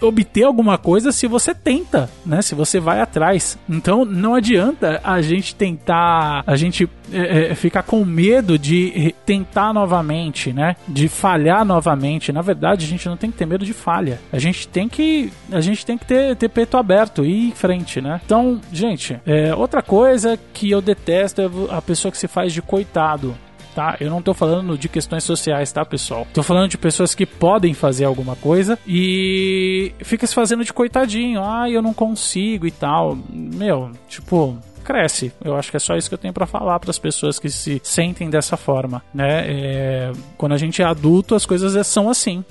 obter 0.00 0.44
alguma 0.44 0.76
coisa 0.76 1.12
se 1.12 1.26
você 1.26 1.54
tenta, 1.54 2.08
né? 2.24 2.40
Se 2.42 2.54
você 2.54 2.80
vai 2.80 3.00
atrás. 3.00 3.58
Então 3.68 4.04
não 4.04 4.34
adianta 4.34 5.00
a 5.04 5.20
gente 5.20 5.54
tentar, 5.54 6.42
a 6.46 6.56
gente 6.56 6.88
é, 7.12 7.50
é, 7.50 7.54
ficar 7.54 7.82
com 7.82 8.04
medo 8.04 8.58
de 8.58 9.14
tentar 9.24 9.72
novamente, 9.72 10.52
né? 10.52 10.76
De 10.88 11.08
falhar 11.08 11.64
novamente. 11.64 12.32
Na 12.32 12.42
verdade, 12.42 12.86
a 12.86 12.88
gente 12.88 13.06
não 13.06 13.16
tem 13.16 13.30
que 13.30 13.36
ter 13.36 13.46
medo 13.46 13.64
de 13.64 13.72
falha. 13.72 14.18
A 14.32 14.38
gente 14.38 14.66
tem 14.66 14.88
que, 14.88 15.30
a 15.52 15.60
gente 15.60 15.84
tem 15.84 15.98
que 15.98 16.06
ter, 16.06 16.36
ter 16.36 16.48
peito 16.48 16.76
aberto 16.76 17.24
e 17.24 17.28
ir 17.28 17.48
em 17.48 17.52
frente, 17.52 18.00
né? 18.00 18.20
Então, 18.24 18.60
gente, 18.72 19.18
é, 19.26 19.54
outra 19.54 19.82
coisa 19.82 20.38
que 20.54 20.70
eu 20.70 20.80
detesto 20.80 21.42
é 21.42 21.50
a 21.70 21.82
pessoa 21.82 22.10
que 22.10 22.18
se 22.18 22.28
faz 22.28 22.52
de 22.52 22.62
coitado 22.62 23.34
tá? 23.76 23.94
Eu 24.00 24.08
não 24.08 24.22
tô 24.22 24.32
falando 24.32 24.78
de 24.78 24.88
questões 24.88 25.22
sociais, 25.22 25.70
tá, 25.70 25.84
pessoal? 25.84 26.26
Tô 26.32 26.42
falando 26.42 26.70
de 26.70 26.78
pessoas 26.78 27.14
que 27.14 27.26
podem 27.26 27.74
fazer 27.74 28.06
alguma 28.06 28.34
coisa 28.34 28.78
e 28.86 29.92
fica 30.00 30.26
se 30.26 30.34
fazendo 30.34 30.64
de 30.64 30.72
coitadinho. 30.72 31.42
Ah, 31.44 31.68
eu 31.68 31.82
não 31.82 31.92
consigo 31.92 32.66
e 32.66 32.70
tal. 32.70 33.18
Meu, 33.30 33.90
tipo, 34.08 34.56
cresce. 34.82 35.30
Eu 35.44 35.54
acho 35.56 35.70
que 35.70 35.76
é 35.76 35.80
só 35.80 35.94
isso 35.94 36.08
que 36.08 36.14
eu 36.14 36.18
tenho 36.18 36.32
para 36.32 36.46
falar 36.46 36.80
para 36.80 36.88
as 36.88 36.98
pessoas 36.98 37.38
que 37.38 37.50
se 37.50 37.78
sentem 37.84 38.30
dessa 38.30 38.56
forma, 38.56 39.02
né? 39.12 39.44
É, 39.46 40.12
quando 40.38 40.52
a 40.52 40.58
gente 40.58 40.80
é 40.80 40.84
adulto, 40.86 41.34
as 41.34 41.44
coisas 41.44 41.86
são 41.86 42.08
assim, 42.08 42.42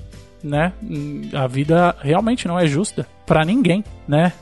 né? 0.44 0.72
A 1.34 1.48
vida 1.48 1.96
realmente 2.02 2.46
não 2.46 2.56
é 2.56 2.68
justa 2.68 3.04
para 3.26 3.44
ninguém, 3.44 3.82
né? 4.06 4.32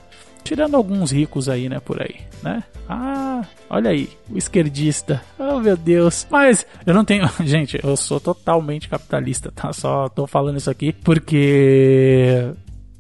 Tirando 0.43 0.76
alguns 0.76 1.11
ricos 1.11 1.49
aí, 1.49 1.71
né, 1.71 1.81
por 1.81 2.03
aí, 2.03 2.17
né? 2.44 2.62
Ah, 2.88 3.42
olha 3.70 3.90
aí, 3.90 4.10
o 4.30 4.36
esquerdista. 4.36 5.22
Oh, 5.38 5.58
meu 5.58 5.76
Deus. 5.76 6.26
Mas 6.30 6.66
eu 6.86 6.92
não 6.92 7.04
tenho. 7.04 7.28
Gente, 7.44 7.80
eu 7.82 7.96
sou 7.96 8.20
totalmente 8.20 8.88
capitalista, 8.88 9.50
tá? 9.50 9.72
Só 9.72 10.08
tô 10.08 10.26
falando 10.26 10.58
isso 10.58 10.70
aqui 10.70 10.92
porque 10.92 12.52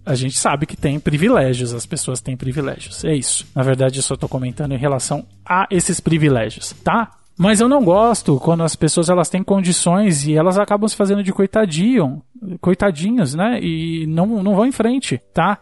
a 0.06 0.14
gente 0.14 0.38
sabe 0.38 0.66
que 0.66 0.76
tem 0.76 0.98
privilégios, 0.98 1.72
as 1.72 1.86
pessoas 1.86 2.20
têm 2.20 2.36
privilégios. 2.36 3.04
É 3.04 3.14
isso. 3.14 3.46
Na 3.54 3.62
verdade, 3.62 3.98
eu 3.98 4.02
só 4.02 4.16
tô 4.16 4.28
comentando 4.28 4.72
em 4.72 4.78
relação 4.78 5.26
a 5.46 5.66
esses 5.70 6.00
privilégios, 6.00 6.72
tá? 6.82 7.10
Mas 7.36 7.60
eu 7.60 7.68
não 7.68 7.84
gosto 7.84 8.38
quando 8.38 8.62
as 8.62 8.76
pessoas 8.76 9.08
elas 9.08 9.28
têm 9.28 9.42
condições 9.42 10.26
e 10.26 10.34
elas 10.34 10.56
acabam 10.56 10.88
se 10.88 10.94
fazendo 10.94 11.22
de 11.22 11.32
coitadinho, 11.32 12.22
coitadinhos, 12.60 13.34
né? 13.34 13.58
E 13.60 14.06
não, 14.06 14.42
não 14.42 14.54
vão 14.54 14.66
em 14.66 14.72
frente, 14.72 15.20
tá? 15.32 15.58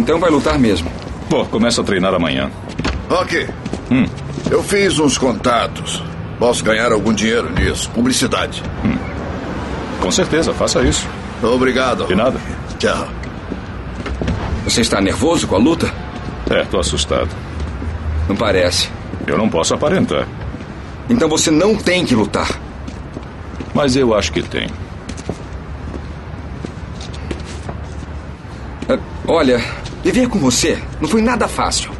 Então 0.00 0.18
vai 0.18 0.30
lutar 0.30 0.58
mesmo. 0.58 0.90
Pô, 1.28 1.44
começa 1.44 1.82
a 1.82 1.84
treinar 1.84 2.14
amanhã. 2.14 2.50
Ok. 3.10 3.46
Hum. 3.90 4.06
Eu 4.50 4.62
fiz 4.62 4.98
uns 4.98 5.18
contatos. 5.18 6.02
Posso 6.38 6.64
ganhar 6.64 6.90
algum 6.90 7.12
dinheiro 7.12 7.50
nisso. 7.52 7.90
Publicidade. 7.90 8.62
Hum. 8.82 8.96
Com 10.00 10.10
certeza, 10.10 10.54
faça 10.54 10.82
isso. 10.82 11.06
Obrigado. 11.42 12.06
De 12.06 12.14
nada. 12.14 12.40
Tchau. 12.78 13.06
Você 14.64 14.80
está 14.80 15.02
nervoso 15.02 15.46
com 15.46 15.56
a 15.56 15.58
luta? 15.58 15.92
É, 16.48 16.62
tô 16.64 16.80
assustado. 16.80 17.28
Não 18.26 18.34
parece. 18.34 18.88
Eu 19.26 19.36
não 19.36 19.50
posso 19.50 19.74
aparentar. 19.74 20.26
Então 21.10 21.28
você 21.28 21.50
não 21.50 21.76
tem 21.76 22.06
que 22.06 22.14
lutar. 22.14 22.48
Mas 23.74 23.96
eu 23.96 24.14
acho 24.14 24.32
que 24.32 24.42
tem. 24.42 24.70
Ah, 28.88 28.98
olha, 29.28 29.62
Viver 30.02 30.28
com 30.28 30.38
você 30.38 30.78
não 31.00 31.08
foi 31.08 31.20
nada 31.20 31.46
fácil. 31.46 31.90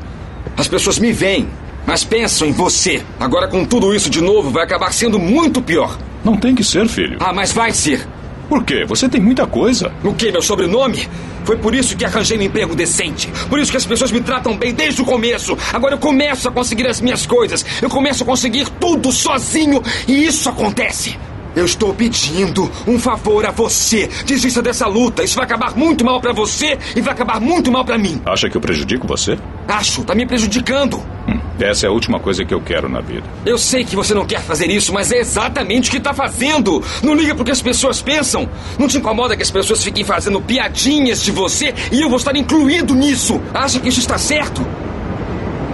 As 0.57 0.66
pessoas 0.66 0.99
me 0.99 1.12
veem, 1.12 1.49
mas 1.87 2.04
pensam 2.04 2.49
em 2.49 2.52
você. 2.52 3.02
Agora, 3.19 3.49
com 3.49 3.64
tudo 3.64 3.95
isso 3.95 4.09
de 4.09 4.21
novo, 4.21 4.50
vai 4.50 4.64
acabar 4.64 4.92
sendo 4.92 5.19
muito 5.19 5.61
pior. 5.61 5.99
Não 6.25 6.37
tem 6.37 6.54
que 6.54 6.64
ser, 6.64 6.88
filho. 6.88 7.19
Ah, 7.21 7.33
mas 7.33 7.52
vai 7.52 7.73
ser. 7.73 8.07
Por 8.49 8.64
quê? 8.64 8.85
Você 8.85 9.09
tem 9.09 9.21
muita 9.21 9.47
coisa. 9.47 9.92
O 10.02 10.12
quê? 10.12 10.33
Meu 10.33 10.42
sobrenome? 10.42 11.09
Foi 11.45 11.57
por 11.57 11.75
isso 11.75 11.97
que 11.97 12.04
arranjei 12.04 12.37
um 12.37 12.42
emprego 12.42 12.75
decente. 12.75 13.30
Por 13.49 13.59
isso 13.59 13.71
que 13.71 13.76
as 13.76 13.87
pessoas 13.87 14.11
me 14.11 14.21
tratam 14.21 14.57
bem 14.57 14.75
desde 14.75 15.00
o 15.02 15.04
começo. 15.04 15.57
Agora 15.73 15.95
eu 15.95 15.99
começo 15.99 16.49
a 16.49 16.52
conseguir 16.52 16.87
as 16.88 17.00
minhas 17.00 17.26
coisas. 17.26 17.64
Eu 17.80 17.88
começo 17.88 18.23
a 18.23 18.26
conseguir 18.26 18.69
tudo 18.80 19.12
sozinho. 19.12 19.83
E 20.09 20.26
isso 20.26 20.49
acontece. 20.49 21.16
Eu 21.54 21.64
estou 21.64 21.92
pedindo 21.92 22.71
um 22.87 22.99
favor 22.99 23.45
a 23.45 23.50
você. 23.50 24.09
Desista 24.25 24.62
dessa 24.62 24.87
luta. 24.87 25.23
Isso 25.23 25.37
vai 25.37 25.45
acabar 25.45 25.76
muito 25.76 26.04
mal 26.04 26.21
para 26.21 26.33
você 26.33 26.78
e 26.95 27.00
vai 27.00 27.12
acabar 27.12 27.40
muito 27.40 27.73
mal 27.73 27.85
para 27.85 27.99
mim. 27.99 28.21
Acha 28.25 28.49
que 28.49 28.57
eu 28.57 28.61
prejudico 28.61 29.07
você? 29.07 29.37
Acho, 29.66 30.04
tá 30.04 30.14
me 30.14 30.26
prejudicando. 30.26 30.97
Hum, 31.28 31.40
essa 31.59 31.87
é 31.87 31.88
a 31.88 31.92
última 31.92 32.19
coisa 32.21 32.45
que 32.45 32.54
eu 32.54 32.61
quero 32.61 32.88
na 32.88 33.00
vida. 33.00 33.25
Eu 33.45 33.59
sei 33.59 33.85
que 33.85 33.97
você 33.97 34.14
não 34.14 34.25
quer 34.25 34.40
fazer 34.42 34.71
isso, 34.71 34.92
mas 34.92 35.11
é 35.12 35.19
exatamente 35.19 35.88
o 35.88 35.92
que 35.92 36.00
tá 36.00 36.14
fazendo. 36.14 36.83
Não 37.02 37.14
liga 37.14 37.35
pro 37.35 37.45
que 37.45 37.50
as 37.50 37.62
pessoas 37.62 38.00
pensam. 38.00 38.49
Não 38.78 38.88
te 38.88 38.99
incomoda 38.99 39.37
que 39.37 39.42
as 39.42 39.50
pessoas 39.50 39.83
fiquem 39.83 40.04
fazendo 40.04 40.40
piadinhas 40.40 41.23
de 41.23 41.30
você 41.30 41.75
e 41.90 42.00
eu 42.00 42.09
vou 42.09 42.19
estar 42.19 42.35
incluído 42.37 42.95
nisso. 42.95 43.40
Acha 43.52 43.80
que 43.80 43.88
isso 43.88 44.00
está 44.00 44.19
certo? 44.19 44.66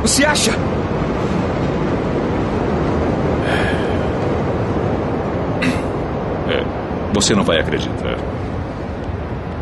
Você 0.03 0.25
acha? 0.25 0.53
Você 7.17 7.35
não 7.35 7.45
vai 7.45 7.59
acreditar. 7.59 8.19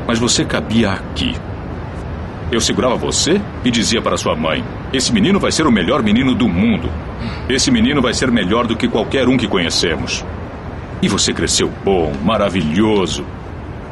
Mas 0.09 0.19
você 0.19 0.45
cabia 0.45 0.91
aqui. 0.91 1.37
Eu 2.51 2.61
segurava 2.61 2.97
você 2.97 3.41
e 3.65 3.71
dizia 3.71 4.03
para 4.03 4.17
sua 4.17 4.35
mãe: 4.35 4.65
Esse 4.93 5.13
menino 5.13 5.39
vai 5.39 5.53
ser 5.53 5.65
o 5.65 5.71
melhor 5.71 6.03
menino 6.03 6.35
do 6.35 6.49
mundo. 6.49 6.91
Esse 7.49 7.71
menino 7.71 8.03
vai 8.03 8.13
ser 8.13 8.29
melhor 8.29 8.67
do 8.67 8.75
que 8.75 8.89
qualquer 8.89 9.29
um 9.29 9.37
que 9.37 9.47
conhecemos. 9.47 10.25
E 11.01 11.07
você 11.07 11.33
cresceu 11.33 11.71
bom, 11.85 12.13
maravilhoso. 12.25 13.25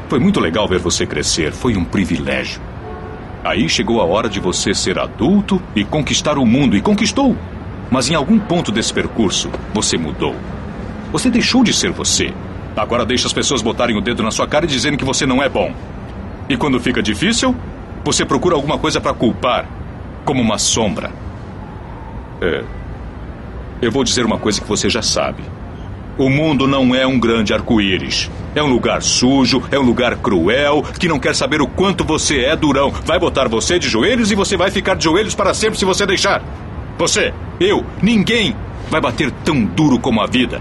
Foi 0.08 0.18
muito 0.18 0.40
legal 0.40 0.66
ver 0.66 0.80
você 0.80 1.06
crescer. 1.06 1.52
Foi 1.52 1.76
um 1.76 1.84
privilégio. 1.84 2.60
Aí 3.44 3.68
chegou 3.68 4.00
a 4.00 4.04
hora 4.04 4.28
de 4.28 4.40
você 4.40 4.74
ser 4.74 4.98
adulto 4.98 5.62
e 5.76 5.84
conquistar 5.84 6.36
o 6.36 6.44
mundo. 6.44 6.76
E 6.76 6.80
conquistou. 6.80 7.36
Mas 7.92 8.10
em 8.10 8.16
algum 8.16 8.40
ponto 8.40 8.72
desse 8.72 8.92
percurso, 8.92 9.48
você 9.72 9.96
mudou. 9.96 10.34
Você 11.12 11.30
deixou 11.30 11.62
de 11.62 11.72
ser 11.72 11.92
você. 11.92 12.34
Agora 12.76 13.04
deixa 13.04 13.26
as 13.26 13.32
pessoas 13.32 13.60
botarem 13.60 13.96
o 13.96 14.00
dedo 14.00 14.22
na 14.22 14.30
sua 14.30 14.46
cara 14.46 14.64
e 14.64 14.68
dizendo 14.68 14.96
que 14.96 15.04
você 15.04 15.26
não 15.26 15.42
é 15.42 15.48
bom. 15.48 15.72
E 16.48 16.56
quando 16.56 16.80
fica 16.80 17.02
difícil, 17.02 17.54
você 18.04 18.24
procura 18.24 18.54
alguma 18.54 18.78
coisa 18.78 19.00
para 19.00 19.14
culpar, 19.14 19.66
como 20.24 20.40
uma 20.40 20.58
sombra. 20.58 21.10
É. 22.40 22.64
Eu 23.80 23.90
vou 23.90 24.04
dizer 24.04 24.24
uma 24.24 24.38
coisa 24.38 24.60
que 24.60 24.68
você 24.68 24.88
já 24.88 25.02
sabe. 25.02 25.42
O 26.18 26.28
mundo 26.28 26.66
não 26.66 26.94
é 26.94 27.06
um 27.06 27.18
grande 27.18 27.54
arco-íris. 27.54 28.30
É 28.54 28.62
um 28.62 28.68
lugar 28.68 29.02
sujo, 29.02 29.62
é 29.70 29.78
um 29.78 29.82
lugar 29.82 30.16
cruel, 30.16 30.84
que 30.98 31.08
não 31.08 31.18
quer 31.18 31.34
saber 31.34 31.62
o 31.62 31.66
quanto 31.66 32.04
você 32.04 32.40
é 32.40 32.54
durão. 32.54 32.90
Vai 33.04 33.18
botar 33.18 33.48
você 33.48 33.78
de 33.78 33.88
joelhos 33.88 34.30
e 34.30 34.34
você 34.34 34.56
vai 34.56 34.70
ficar 34.70 34.94
de 34.94 35.04
joelhos 35.04 35.34
para 35.34 35.54
sempre 35.54 35.78
se 35.78 35.84
você 35.84 36.04
deixar. 36.04 36.42
Você, 36.98 37.32
eu, 37.58 37.84
ninguém 38.02 38.54
vai 38.90 39.00
bater 39.00 39.30
tão 39.44 39.64
duro 39.64 39.98
como 39.98 40.20
a 40.20 40.26
vida. 40.26 40.60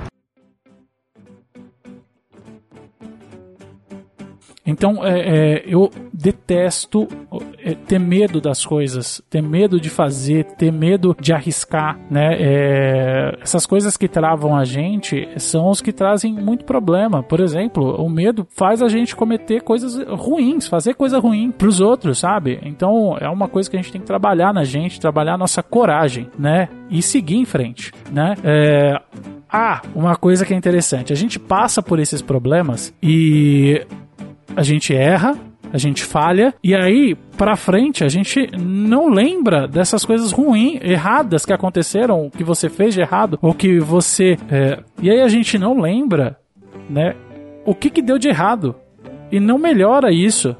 Então, 4.65 5.03
é, 5.05 5.19
é, 5.19 5.63
eu 5.65 5.89
detesto 6.13 7.07
é, 7.57 7.73
ter 7.73 7.99
medo 7.99 8.39
das 8.39 8.63
coisas, 8.63 9.21
ter 9.29 9.41
medo 9.41 9.79
de 9.79 9.89
fazer, 9.89 10.45
ter 10.55 10.71
medo 10.71 11.15
de 11.19 11.33
arriscar, 11.33 11.97
né? 12.09 12.35
É, 12.39 13.37
essas 13.41 13.65
coisas 13.65 13.97
que 13.97 14.07
travam 14.07 14.55
a 14.55 14.63
gente 14.63 15.27
são 15.37 15.69
os 15.69 15.81
que 15.81 15.91
trazem 15.91 16.33
muito 16.33 16.63
problema. 16.63 17.23
Por 17.23 17.39
exemplo, 17.39 17.95
o 17.95 18.09
medo 18.09 18.47
faz 18.55 18.83
a 18.83 18.87
gente 18.87 19.15
cometer 19.15 19.61
coisas 19.61 19.97
ruins, 20.07 20.67
fazer 20.67 20.93
coisa 20.93 21.19
ruim 21.19 21.51
pros 21.51 21.79
outros, 21.79 22.19
sabe? 22.19 22.59
Então, 22.63 23.17
é 23.19 23.29
uma 23.29 23.47
coisa 23.47 23.69
que 23.69 23.75
a 23.75 23.81
gente 23.81 23.91
tem 23.91 24.01
que 24.01 24.07
trabalhar 24.07 24.53
na 24.53 24.63
gente, 24.63 24.99
trabalhar 24.99 25.33
a 25.33 25.39
nossa 25.39 25.63
coragem, 25.63 26.29
né? 26.37 26.69
E 26.89 27.01
seguir 27.01 27.37
em 27.37 27.45
frente, 27.45 27.91
né? 28.11 28.35
É, 28.43 29.01
ah, 29.51 29.81
uma 29.93 30.15
coisa 30.15 30.45
que 30.45 30.53
é 30.53 30.57
interessante, 30.57 31.11
a 31.11 31.15
gente 31.15 31.37
passa 31.37 31.83
por 31.83 31.99
esses 31.99 32.21
problemas 32.21 32.93
e 33.03 33.85
a 34.55 34.63
gente 34.63 34.95
erra, 34.95 35.37
a 35.73 35.77
gente 35.77 36.03
falha 36.03 36.53
e 36.63 36.75
aí 36.75 37.15
para 37.37 37.55
frente 37.55 38.03
a 38.03 38.09
gente 38.09 38.49
não 38.57 39.09
lembra 39.09 39.67
dessas 39.67 40.03
coisas 40.03 40.31
ruins, 40.31 40.79
erradas 40.81 41.45
que 41.45 41.53
aconteceram, 41.53 42.29
que 42.29 42.43
você 42.43 42.69
fez 42.69 42.93
de 42.93 43.01
errado 43.01 43.39
ou 43.41 43.53
que 43.53 43.79
você 43.79 44.37
é... 44.49 44.79
e 45.01 45.09
aí 45.09 45.21
a 45.21 45.27
gente 45.27 45.57
não 45.57 45.79
lembra, 45.79 46.37
né? 46.89 47.15
O 47.65 47.75
que 47.75 47.89
que 47.89 48.01
deu 48.01 48.17
de 48.17 48.27
errado 48.27 48.75
e 49.31 49.39
não 49.39 49.57
melhora 49.57 50.11
isso 50.11 50.55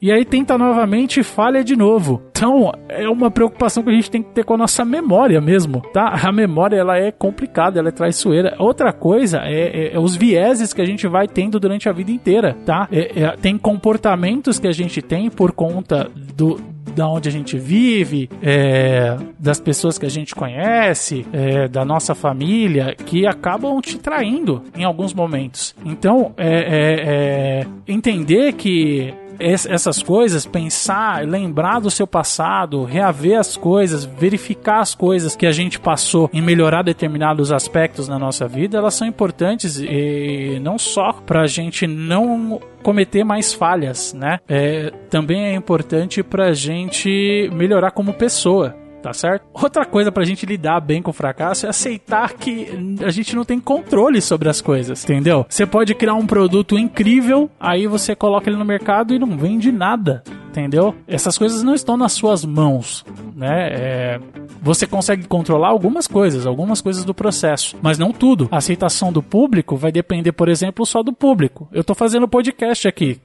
e 0.00 0.10
aí 0.10 0.24
tenta 0.24 0.56
novamente 0.56 1.20
e 1.20 1.22
falha 1.22 1.62
de 1.62 1.76
novo. 1.76 2.22
Então, 2.30 2.72
é 2.88 3.06
uma 3.08 3.30
preocupação 3.30 3.82
que 3.82 3.90
a 3.90 3.92
gente 3.92 4.10
tem 4.10 4.22
que 4.22 4.30
ter 4.30 4.44
com 4.44 4.54
a 4.54 4.58
nossa 4.58 4.82
memória 4.82 5.40
mesmo, 5.40 5.82
tá? 5.92 6.18
A 6.26 6.32
memória, 6.32 6.76
ela 6.76 6.96
é 6.96 7.12
complicada, 7.12 7.78
ela 7.78 7.88
é 7.88 7.92
traiçoeira. 7.92 8.56
Outra 8.58 8.94
coisa 8.94 9.40
é, 9.44 9.88
é, 9.88 9.94
é 9.94 9.98
os 9.98 10.16
vieses 10.16 10.72
que 10.72 10.80
a 10.80 10.86
gente 10.86 11.06
vai 11.06 11.28
tendo 11.28 11.60
durante 11.60 11.88
a 11.88 11.92
vida 11.92 12.10
inteira, 12.10 12.56
tá? 12.64 12.88
É, 12.90 13.22
é 13.22 13.36
tem 13.36 13.58
comportamentos 13.58 14.58
que 14.58 14.66
a 14.66 14.72
gente 14.72 15.02
tem 15.02 15.28
por 15.28 15.52
conta 15.52 16.10
do, 16.34 16.58
da 16.96 17.06
onde 17.06 17.28
a 17.28 17.32
gente 17.32 17.58
vive, 17.58 18.28
é, 18.42 19.16
das 19.38 19.60
pessoas 19.60 19.98
que 19.98 20.06
a 20.06 20.10
gente 20.10 20.34
conhece, 20.34 21.26
é, 21.32 21.68
da 21.68 21.84
nossa 21.84 22.14
família, 22.14 22.94
que 22.94 23.26
acabam 23.26 23.80
te 23.80 23.98
traindo 23.98 24.62
em 24.74 24.84
alguns 24.84 25.12
momentos. 25.12 25.74
Então, 25.84 26.32
é, 26.38 26.48
é, 26.48 27.60
é 27.60 27.66
entender 27.86 28.54
que 28.54 29.12
essas 29.40 30.02
coisas, 30.02 30.46
pensar, 30.46 31.26
lembrar 31.26 31.80
do 31.80 31.90
seu 31.90 32.06
passado, 32.06 32.84
reaver 32.84 33.38
as 33.38 33.56
coisas, 33.56 34.04
verificar 34.04 34.80
as 34.80 34.94
coisas 34.94 35.34
que 35.34 35.46
a 35.46 35.52
gente 35.52 35.80
passou 35.80 36.28
em 36.32 36.42
melhorar 36.42 36.82
determinados 36.82 37.50
aspectos 37.50 38.08
na 38.08 38.18
nossa 38.18 38.46
vida, 38.46 38.78
elas 38.78 38.94
são 38.94 39.06
importantes 39.06 39.78
e 39.78 40.58
não 40.62 40.78
só 40.78 41.12
para 41.12 41.42
a 41.42 41.46
gente 41.46 41.86
não 41.86 42.60
cometer 42.82 43.24
mais 43.24 43.52
falhas, 43.52 44.14
né? 44.14 44.38
É, 44.48 44.90
também 45.10 45.44
é 45.44 45.54
importante 45.54 46.22
para 46.22 46.46
a 46.46 46.52
gente 46.52 47.50
melhorar 47.52 47.90
como 47.90 48.14
pessoa 48.14 48.74
tá 49.02 49.12
certo? 49.12 49.44
Outra 49.52 49.84
coisa 49.84 50.12
pra 50.12 50.24
gente 50.24 50.46
lidar 50.46 50.80
bem 50.80 51.02
com 51.02 51.10
o 51.10 51.14
fracasso 51.14 51.66
é 51.66 51.68
aceitar 51.68 52.34
que 52.34 52.68
a 53.04 53.10
gente 53.10 53.34
não 53.34 53.44
tem 53.44 53.58
controle 53.58 54.20
sobre 54.20 54.48
as 54.48 54.60
coisas, 54.60 55.02
entendeu? 55.04 55.46
Você 55.48 55.66
pode 55.66 55.94
criar 55.94 56.14
um 56.14 56.26
produto 56.26 56.78
incrível, 56.78 57.50
aí 57.58 57.86
você 57.86 58.14
coloca 58.14 58.48
ele 58.48 58.58
no 58.58 58.64
mercado 58.64 59.14
e 59.14 59.18
não 59.18 59.36
vende 59.36 59.72
nada, 59.72 60.22
entendeu? 60.48 60.94
Essas 61.06 61.36
coisas 61.38 61.62
não 61.62 61.74
estão 61.74 61.96
nas 61.96 62.12
suas 62.12 62.44
mãos, 62.44 63.04
né? 63.34 63.68
É, 63.72 64.20
você 64.60 64.86
consegue 64.86 65.26
controlar 65.26 65.68
algumas 65.68 66.06
coisas, 66.06 66.46
algumas 66.46 66.80
coisas 66.80 67.04
do 67.04 67.14
processo, 67.14 67.76
mas 67.82 67.98
não 67.98 68.12
tudo. 68.12 68.48
A 68.50 68.58
aceitação 68.58 69.12
do 69.12 69.22
público 69.22 69.76
vai 69.76 69.90
depender, 69.90 70.32
por 70.32 70.48
exemplo, 70.48 70.84
só 70.84 71.02
do 71.02 71.12
público. 71.12 71.68
Eu 71.72 71.82
tô 71.82 71.94
fazendo 71.94 72.28
podcast 72.28 72.86
aqui 72.86 73.20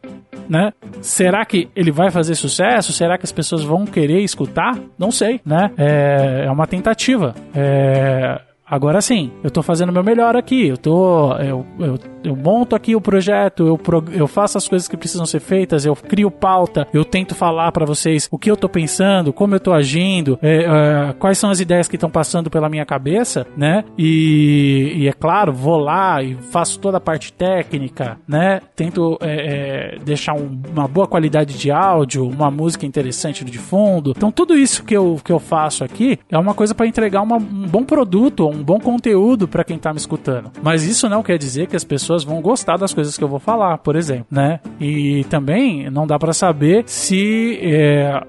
né? 0.50 0.72
Será 1.01 1.46
que 1.46 1.70
ele 1.75 1.91
vai 1.91 2.12
fazer 2.12 2.36
sucesso? 2.36 2.94
Será 2.94 3.17
que 3.17 3.25
as 3.25 3.32
pessoas 3.32 3.63
vão 3.63 3.86
querer 3.86 4.22
escutar? 4.22 4.79
Não 4.98 5.12
sei, 5.12 5.39
né? 5.46 5.72
É, 5.77 6.46
é 6.46 6.51
uma 6.51 6.67
tentativa. 6.67 7.34
É, 7.53 8.41
Agora 8.67 9.00
sim, 9.00 9.32
eu 9.44 9.51
tô 9.51 9.62
fazendo 9.62 9.89
o 9.89 9.94
meu 9.94 10.03
melhor 10.03 10.36
aqui. 10.36 10.67
Eu 10.67 10.77
tô. 10.77 11.34
Eu, 11.34 11.63
eu, 11.79 12.00
eu 12.25 12.36
monto 12.36 12.75
aqui 12.75 12.96
o 12.96 13.01
projeto, 13.01 13.65
eu, 13.65 13.79
eu 14.12 14.28
faço 14.28 14.58
as 14.58 14.67
coisas 14.67 14.88
que 14.88 14.97
precisam 14.97 15.26
ser 15.26 15.39
feitas, 15.39 15.86
eu 15.86 15.95
crio 15.95 16.30
pauta, 16.32 16.88
eu 16.93 17.06
tento 17.06 17.36
falar 17.36 17.71
para 17.71 17.86
vocês 17.86 18.28
o 18.32 18.38
que 18.38 18.49
eu 18.49 18.58
tô 18.58 18.67
pensando, 18.67 19.32
como 19.32 19.56
eu 19.56 19.60
tô 19.60 19.73
agindo, 19.73 20.38
é, 20.41 20.63
é, 20.63 21.13
quais 21.13 21.38
são 21.38 21.49
as 21.49 21.60
ideias 21.60 21.88
que 21.88 21.95
estão 21.95 22.10
passando 22.10 22.49
pela 22.49 22.69
minha 22.69 22.86
cabeça, 22.86 23.45
né? 23.56 23.84
E, 23.97 24.93
e, 24.95 25.08
é 25.08 25.13
claro, 25.13 25.54
vou 25.54 25.78
lá 25.78 26.21
e 26.21 26.36
faço 26.36 26.80
toda 26.80 26.97
a 26.97 27.02
parte 27.02 27.32
técnica, 27.34 28.17
né? 28.28 28.62
Tento 28.76 29.17
é, 29.21 29.95
é 29.95 29.99
deixar 29.99 30.34
um, 30.34 30.62
uma 30.71 30.88
boa 30.88 31.08
qualidade 31.08 31.58
de 31.58 31.71
áudio, 31.71 32.28
uma 32.28 32.49
música 32.52 32.86
interessante 32.86 33.43
de 33.43 33.58
fundo. 33.58 34.13
Então, 34.15 34.32
tudo 34.32 34.58
isso 34.58 34.84
que 34.84 34.95
eu, 34.95 35.19
que 35.23 35.32
eu 35.32 35.39
faço 35.39 35.84
aqui 35.84 36.19
é 36.30 36.38
uma 36.38 36.54
coisa 36.54 36.73
para 36.73 36.88
entregar 36.88 37.21
uma, 37.21 37.38
um 37.38 37.67
bom 37.67 37.84
produto, 37.84 38.47
um 38.47 38.63
bom 38.63 38.80
conteúdo 38.80 39.47
para 39.47 39.63
quem 39.63 39.78
tá 39.78 39.91
me 39.91 39.97
escutando. 39.97 40.52
Mas 40.62 40.84
isso 40.84 41.10
não 41.10 41.23
quer 41.23 41.38
dizer 41.38 41.67
que 41.67 41.76
as 41.76 41.84
pessoas 41.84 42.14
vão 42.23 42.41
gostar 42.41 42.78
das 42.78 42.93
coisas 42.93 43.17
que 43.17 43.23
eu 43.23 43.28
vou 43.28 43.39
falar, 43.39 43.78
por 43.80 43.95
exemplo, 43.95 44.28
né? 44.32 44.60
E 44.80 45.23
também 45.25 45.89
não 45.89 46.08
dá 46.08 46.17
para 46.17 46.34
saber 46.34 46.84
se 46.88 47.60
é, 47.62 48.21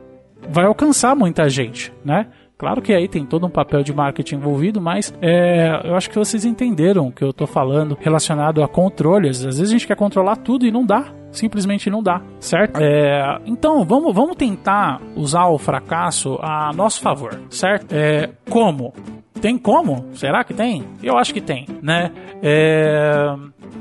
vai 0.50 0.64
alcançar 0.64 1.14
muita 1.14 1.48
gente, 1.48 1.92
né? 2.04 2.26
Claro 2.58 2.80
que 2.80 2.94
aí 2.94 3.06
tem 3.06 3.26
todo 3.26 3.46
um 3.46 3.50
papel 3.50 3.82
de 3.82 3.92
marketing 3.92 4.36
envolvido, 4.36 4.80
mas 4.80 5.12
é, 5.20 5.82
eu 5.84 5.94
acho 5.94 6.08
que 6.08 6.18
vocês 6.18 6.46
entenderam 6.46 7.08
o 7.08 7.12
que 7.12 7.22
eu 7.22 7.30
tô 7.30 7.46
falando 7.46 7.98
relacionado 8.00 8.62
a 8.62 8.68
controles. 8.68 9.44
Às 9.44 9.58
vezes 9.58 9.68
a 9.68 9.72
gente 9.72 9.86
quer 9.86 9.96
controlar 9.96 10.36
tudo 10.36 10.64
e 10.64 10.70
não 10.70 10.84
dá 10.84 11.12
simplesmente 11.36 11.90
não 11.90 12.02
dá, 12.02 12.22
certo? 12.40 12.80
É, 12.80 13.38
então 13.44 13.84
vamos, 13.84 14.14
vamos 14.14 14.36
tentar 14.36 15.00
usar 15.14 15.46
o 15.46 15.58
fracasso 15.58 16.38
a 16.40 16.72
nosso 16.74 17.00
favor, 17.00 17.38
certo? 17.50 17.92
É, 17.92 18.30
como? 18.48 18.92
Tem 19.40 19.58
como? 19.58 20.06
Será 20.14 20.42
que 20.42 20.54
tem? 20.54 20.82
Eu 21.02 21.18
acho 21.18 21.32
que 21.32 21.40
tem, 21.40 21.66
né? 21.82 22.10
É, 22.42 23.34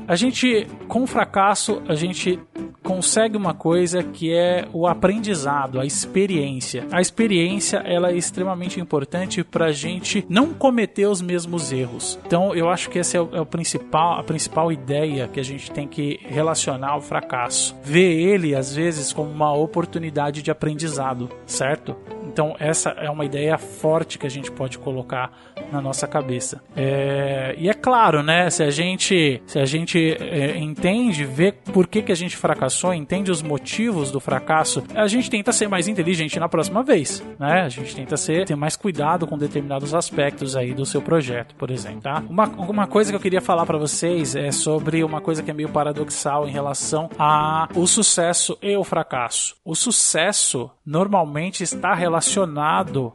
a 0.06 0.14
gente, 0.14 0.66
com 0.88 1.02
o 1.02 1.06
fracasso, 1.06 1.82
a 1.88 1.94
gente 1.94 2.38
consegue 2.86 3.36
uma 3.36 3.52
coisa 3.52 4.02
que 4.02 4.32
é 4.32 4.68
o 4.72 4.86
aprendizado, 4.86 5.80
a 5.80 5.84
experiência. 5.84 6.86
A 6.92 7.00
experiência 7.00 7.78
ela 7.78 8.10
é 8.10 8.16
extremamente 8.16 8.78
importante 8.78 9.42
para 9.42 9.66
a 9.66 9.72
gente 9.72 10.24
não 10.28 10.54
cometer 10.54 11.06
os 11.06 11.20
mesmos 11.20 11.72
erros. 11.72 12.16
Então 12.24 12.54
eu 12.54 12.68
acho 12.70 12.88
que 12.88 13.00
essa 13.00 13.16
é, 13.16 13.20
o, 13.20 13.28
é 13.32 13.40
o 13.40 13.46
principal, 13.46 14.20
a 14.20 14.22
principal 14.22 14.70
ideia 14.70 15.26
que 15.26 15.40
a 15.40 15.42
gente 15.42 15.70
tem 15.72 15.88
que 15.88 16.20
relacionar 16.22 16.90
ao 16.90 17.00
fracasso. 17.00 17.76
Ver 17.82 18.12
ele 18.12 18.54
às 18.54 18.74
vezes 18.74 19.12
como 19.12 19.30
uma 19.30 19.52
oportunidade 19.52 20.40
de 20.40 20.50
aprendizado, 20.52 21.28
certo? 21.44 21.96
Então 22.36 22.54
essa 22.58 22.90
é 22.90 23.08
uma 23.08 23.24
ideia 23.24 23.56
forte 23.56 24.18
que 24.18 24.26
a 24.26 24.30
gente 24.30 24.52
pode 24.52 24.76
colocar 24.76 25.32
na 25.72 25.80
nossa 25.80 26.06
cabeça. 26.06 26.62
É, 26.76 27.54
e 27.56 27.66
é 27.66 27.72
claro, 27.72 28.22
né? 28.22 28.50
Se 28.50 28.62
a 28.62 28.68
gente, 28.68 29.42
se 29.46 29.58
a 29.58 29.64
gente 29.64 30.14
é, 30.20 30.58
entende, 30.58 31.24
vê 31.24 31.50
por 31.50 31.86
que, 31.86 32.02
que 32.02 32.12
a 32.12 32.14
gente 32.14 32.36
fracassou, 32.36 32.92
entende 32.92 33.30
os 33.30 33.40
motivos 33.40 34.10
do 34.10 34.20
fracasso, 34.20 34.84
a 34.94 35.06
gente 35.06 35.30
tenta 35.30 35.50
ser 35.50 35.66
mais 35.66 35.88
inteligente 35.88 36.38
na 36.38 36.46
próxima 36.46 36.82
vez, 36.82 37.24
né? 37.38 37.62
A 37.62 37.70
gente 37.70 37.96
tenta 37.96 38.18
ser, 38.18 38.44
ter 38.44 38.54
mais 38.54 38.76
cuidado 38.76 39.26
com 39.26 39.38
determinados 39.38 39.94
aspectos 39.94 40.54
aí 40.54 40.74
do 40.74 40.84
seu 40.84 41.00
projeto, 41.00 41.54
por 41.54 41.70
exemplo, 41.70 42.02
tá? 42.02 42.22
Uma, 42.28 42.48
uma 42.48 42.86
coisa 42.86 43.10
que 43.10 43.16
eu 43.16 43.20
queria 43.20 43.40
falar 43.40 43.64
para 43.64 43.78
vocês 43.78 44.36
é 44.36 44.52
sobre 44.52 45.02
uma 45.02 45.22
coisa 45.22 45.42
que 45.42 45.50
é 45.50 45.54
meio 45.54 45.70
paradoxal 45.70 46.46
em 46.46 46.52
relação 46.52 47.08
a 47.18 47.66
o 47.74 47.86
sucesso 47.86 48.58
e 48.60 48.76
o 48.76 48.84
fracasso. 48.84 49.56
O 49.64 49.74
sucesso 49.74 50.70
normalmente 50.84 51.64
está 51.64 51.94
relacionado 51.94 52.25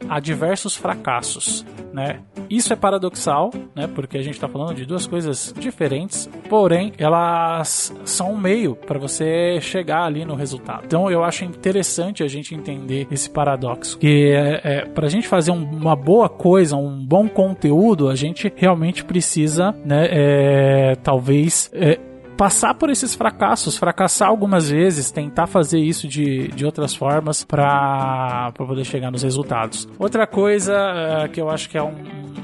a 0.10 0.20
diversos 0.20 0.76
fracassos, 0.76 1.66
né? 1.94 2.20
Isso 2.50 2.74
é 2.74 2.76
paradoxal, 2.76 3.52
né? 3.76 3.88
Porque 3.88 4.18
a 4.18 4.22
gente 4.22 4.36
está 4.36 4.48
falando 4.48 4.76
de 4.76 4.86
duas 4.86 5.08
coisas 5.08 5.54
diferentes, 5.58 6.30
porém 6.50 6.92
elas 6.98 7.94
são 8.04 8.34
um 8.34 8.38
meio 8.38 8.76
para 8.76 9.00
você 9.00 9.60
chegar 9.62 10.04
ali 10.04 10.26
no 10.26 10.36
resultado. 10.36 10.84
Então 10.86 11.10
eu 11.10 11.24
acho 11.24 11.46
interessante 11.46 12.24
a 12.24 12.28
gente 12.28 12.54
entender 12.54 13.08
esse 13.12 13.30
paradoxo, 13.30 13.98
que 13.98 14.32
é, 14.32 14.62
é 14.64 14.86
para 14.86 15.08
a 15.08 15.10
gente 15.10 15.28
fazer 15.28 15.52
um, 15.52 15.64
uma 15.64 15.96
boa 15.96 16.30
coisa, 16.30 16.76
um 16.76 17.06
bom 17.06 17.28
conteúdo, 17.28 18.10
a 18.10 18.16
gente 18.16 18.52
realmente 18.56 19.04
precisa, 19.04 19.74
né? 19.86 20.08
É, 20.12 20.96
talvez 21.02 21.70
é, 21.74 22.00
passar 22.42 22.74
por 22.74 22.90
esses 22.90 23.14
fracassos, 23.14 23.78
fracassar 23.78 24.28
algumas 24.28 24.68
vezes, 24.68 25.12
tentar 25.12 25.46
fazer 25.46 25.78
isso 25.78 26.08
de, 26.08 26.48
de 26.48 26.66
outras 26.66 26.96
formas 26.96 27.44
para 27.44 28.52
poder 28.54 28.84
chegar 28.84 29.12
nos 29.12 29.22
resultados. 29.22 29.88
Outra 30.00 30.26
coisa 30.26 30.74
uh, 30.74 31.30
que 31.30 31.40
eu 31.40 31.52
acho 31.52 31.70
que 31.70 31.78
é 31.78 31.84
um, 31.84 31.94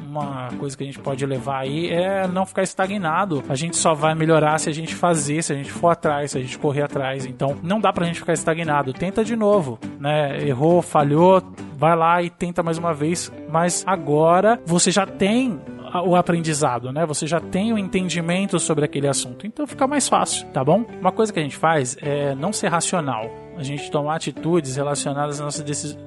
uma 0.07 0.49
coisa 0.59 0.77
que 0.77 0.83
a 0.83 0.85
gente 0.85 0.99
pode 0.99 1.25
levar 1.25 1.61
aí 1.61 1.89
é 1.89 2.27
não 2.27 2.45
ficar 2.45 2.61
estagnado. 2.61 3.43
A 3.49 3.55
gente 3.55 3.75
só 3.75 3.95
vai 3.95 4.13
melhorar 4.13 4.59
se 4.59 4.69
a 4.69 4.71
gente 4.71 4.93
fazer, 4.93 5.41
se 5.41 5.51
a 5.51 5.55
gente 5.55 5.71
for 5.71 5.89
atrás, 5.89 6.29
se 6.29 6.37
a 6.37 6.41
gente 6.41 6.59
correr 6.59 6.83
atrás. 6.83 7.25
Então, 7.25 7.57
não 7.63 7.79
dá 7.79 7.91
pra 7.91 8.05
gente 8.05 8.19
ficar 8.19 8.33
estagnado. 8.33 8.93
Tenta 8.93 9.23
de 9.23 9.35
novo, 9.35 9.79
né? 9.99 10.47
Errou, 10.47 10.83
falhou, 10.83 11.41
vai 11.75 11.95
lá 11.95 12.21
e 12.21 12.29
tenta 12.29 12.61
mais 12.61 12.77
uma 12.77 12.93
vez. 12.93 13.31
Mas 13.49 13.83
agora 13.87 14.59
você 14.63 14.91
já 14.91 15.07
tem 15.07 15.59
o 16.05 16.15
aprendizado, 16.15 16.91
né? 16.91 17.05
Você 17.05 17.27
já 17.27 17.39
tem 17.39 17.73
o 17.73 17.77
entendimento 17.77 18.59
sobre 18.59 18.85
aquele 18.85 19.07
assunto, 19.07 19.45
então 19.45 19.65
fica 19.67 19.87
mais 19.87 20.07
fácil, 20.07 20.47
tá 20.47 20.63
bom? 20.63 20.85
Uma 20.99 21.11
coisa 21.11 21.31
que 21.31 21.39
a 21.39 21.43
gente 21.43 21.57
faz 21.57 21.97
é 22.01 22.35
não 22.35 22.51
ser 22.53 22.67
racional. 22.67 23.29
A 23.57 23.63
gente 23.63 23.89
tomar 23.89 24.17
atitudes 24.17 24.75
relacionadas 24.75 25.41
às 25.41 25.63
nossas, 25.63 25.97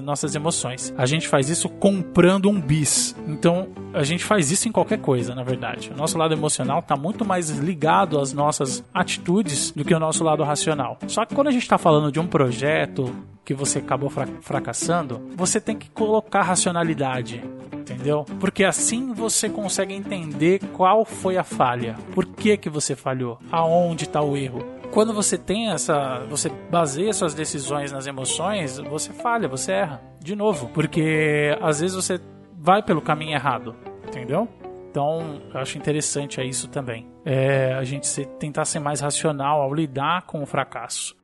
nossas 0.00 0.34
emoções. 0.36 0.94
A 0.96 1.06
gente 1.06 1.26
faz 1.26 1.48
isso 1.48 1.68
comprando 1.68 2.48
um 2.48 2.60
bis. 2.60 3.16
Então, 3.26 3.66
a 3.92 4.04
gente 4.04 4.22
faz 4.22 4.52
isso 4.52 4.68
em 4.68 4.72
qualquer 4.72 4.98
coisa, 4.98 5.34
na 5.34 5.42
verdade. 5.42 5.90
O 5.92 5.96
nosso 5.96 6.16
lado 6.16 6.32
emocional 6.32 6.78
está 6.78 6.96
muito 6.96 7.24
mais 7.24 7.50
ligado 7.50 8.20
às 8.20 8.32
nossas 8.32 8.84
atitudes 8.94 9.72
do 9.72 9.84
que 9.84 9.92
o 9.92 9.98
nosso 9.98 10.22
lado 10.22 10.44
racional. 10.44 10.98
Só 11.08 11.24
que 11.24 11.34
quando 11.34 11.48
a 11.48 11.50
gente 11.50 11.62
está 11.62 11.78
falando 11.78 12.12
de 12.12 12.20
um 12.20 12.28
projeto 12.28 13.12
que 13.44 13.54
você 13.54 13.80
acabou 13.80 14.08
fracassando, 14.40 15.20
você 15.34 15.60
tem 15.60 15.76
que 15.76 15.90
colocar 15.90 16.42
racionalidade 16.42 17.42
entendeu? 18.00 18.24
Porque 18.40 18.64
assim 18.64 19.12
você 19.12 19.48
consegue 19.48 19.92
entender 19.92 20.60
qual 20.72 21.04
foi 21.04 21.36
a 21.36 21.44
falha, 21.44 21.96
por 22.14 22.24
que 22.26 22.56
que 22.56 22.70
você 22.70 22.96
falhou, 22.96 23.38
aonde 23.52 24.04
está 24.04 24.22
o 24.22 24.36
erro. 24.36 24.64
Quando 24.90 25.12
você 25.12 25.38
tem 25.38 25.70
essa, 25.70 26.24
você 26.28 26.48
baseia 26.70 27.12
suas 27.12 27.34
decisões 27.34 27.92
nas 27.92 28.06
emoções, 28.06 28.78
você 28.78 29.12
falha, 29.12 29.46
você 29.46 29.72
erra 29.72 30.02
de 30.18 30.34
novo, 30.34 30.68
porque 30.68 31.56
às 31.60 31.80
vezes 31.80 31.94
você 31.94 32.18
vai 32.58 32.82
pelo 32.82 33.00
caminho 33.00 33.34
errado, 33.34 33.76
entendeu? 34.08 34.48
Então, 34.90 35.40
eu 35.54 35.60
acho 35.60 35.78
interessante 35.78 36.40
isso 36.42 36.66
também. 36.66 37.06
É 37.24 37.74
a 37.74 37.84
gente 37.84 38.08
tentar 38.40 38.64
ser 38.64 38.80
mais 38.80 39.00
racional 39.00 39.62
ao 39.62 39.72
lidar 39.72 40.22
com 40.22 40.42
o 40.42 40.46
fracasso. 40.46 41.14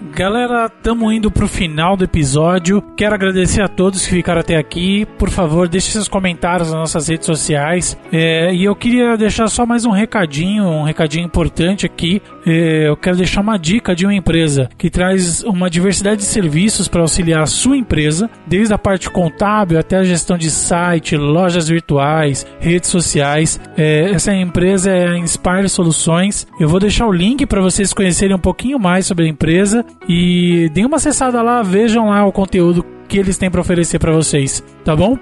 Galera, 0.00 0.66
estamos 0.66 1.12
indo 1.12 1.28
pro 1.28 1.48
final 1.48 1.96
do 1.96 2.04
episódio. 2.04 2.80
Quero 2.96 3.16
agradecer 3.16 3.62
a 3.62 3.66
todos 3.66 4.06
que 4.06 4.14
ficaram 4.14 4.40
até 4.40 4.56
aqui. 4.56 5.04
Por 5.18 5.28
favor, 5.28 5.68
deixe 5.68 5.90
seus 5.90 6.06
comentários 6.06 6.68
nas 6.68 6.78
nossas 6.78 7.08
redes 7.08 7.26
sociais. 7.26 7.98
É, 8.12 8.54
e 8.54 8.64
eu 8.64 8.76
queria 8.76 9.16
deixar 9.16 9.48
só 9.48 9.66
mais 9.66 9.84
um 9.84 9.90
recadinho, 9.90 10.64
um 10.64 10.84
recadinho 10.84 11.26
importante 11.26 11.84
aqui. 11.84 12.22
É, 12.46 12.88
eu 12.88 12.96
quero 12.96 13.16
deixar 13.16 13.40
uma 13.40 13.58
dica 13.58 13.94
de 13.94 14.06
uma 14.06 14.14
empresa 14.14 14.68
que 14.78 14.88
traz 14.88 15.42
uma 15.42 15.68
diversidade 15.68 16.18
de 16.18 16.26
serviços 16.26 16.86
para 16.86 17.00
auxiliar 17.00 17.42
a 17.42 17.46
sua 17.46 17.76
empresa, 17.76 18.30
desde 18.46 18.72
a 18.72 18.78
parte 18.78 19.10
contábil 19.10 19.80
até 19.80 19.96
a 19.96 20.04
gestão 20.04 20.38
de 20.38 20.50
site, 20.50 21.16
lojas 21.16 21.68
virtuais, 21.68 22.46
redes 22.60 22.88
sociais. 22.88 23.60
É, 23.76 24.12
essa 24.12 24.32
empresa 24.32 24.92
é 24.92 25.08
a 25.08 25.18
Inspire 25.18 25.68
Soluções. 25.68 26.46
Eu 26.60 26.68
vou 26.68 26.78
deixar 26.78 27.06
o 27.06 27.12
link 27.12 27.44
para 27.46 27.60
vocês 27.60 27.92
conhecerem 27.92 28.36
um 28.36 28.40
pouquinho 28.40 28.78
mais 28.78 29.04
sobre 29.04 29.24
a 29.24 29.28
empresa 29.28 29.84
e 30.08 30.68
deem 30.70 30.86
uma 30.86 30.96
acessada 30.96 31.42
lá, 31.42 31.62
vejam 31.62 32.08
lá 32.08 32.24
o 32.26 32.32
conteúdo 32.32 32.84
que 33.08 33.18
eles 33.18 33.38
têm 33.38 33.50
para 33.50 33.60
oferecer 33.60 33.98
para 33.98 34.12
vocês, 34.12 34.62
tá 34.84 34.94
bom? 34.94 35.18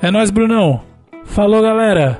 É 0.00 0.10
nós, 0.10 0.30
Brunão. 0.30 0.82
Falou, 1.24 1.62
galera. 1.62 2.18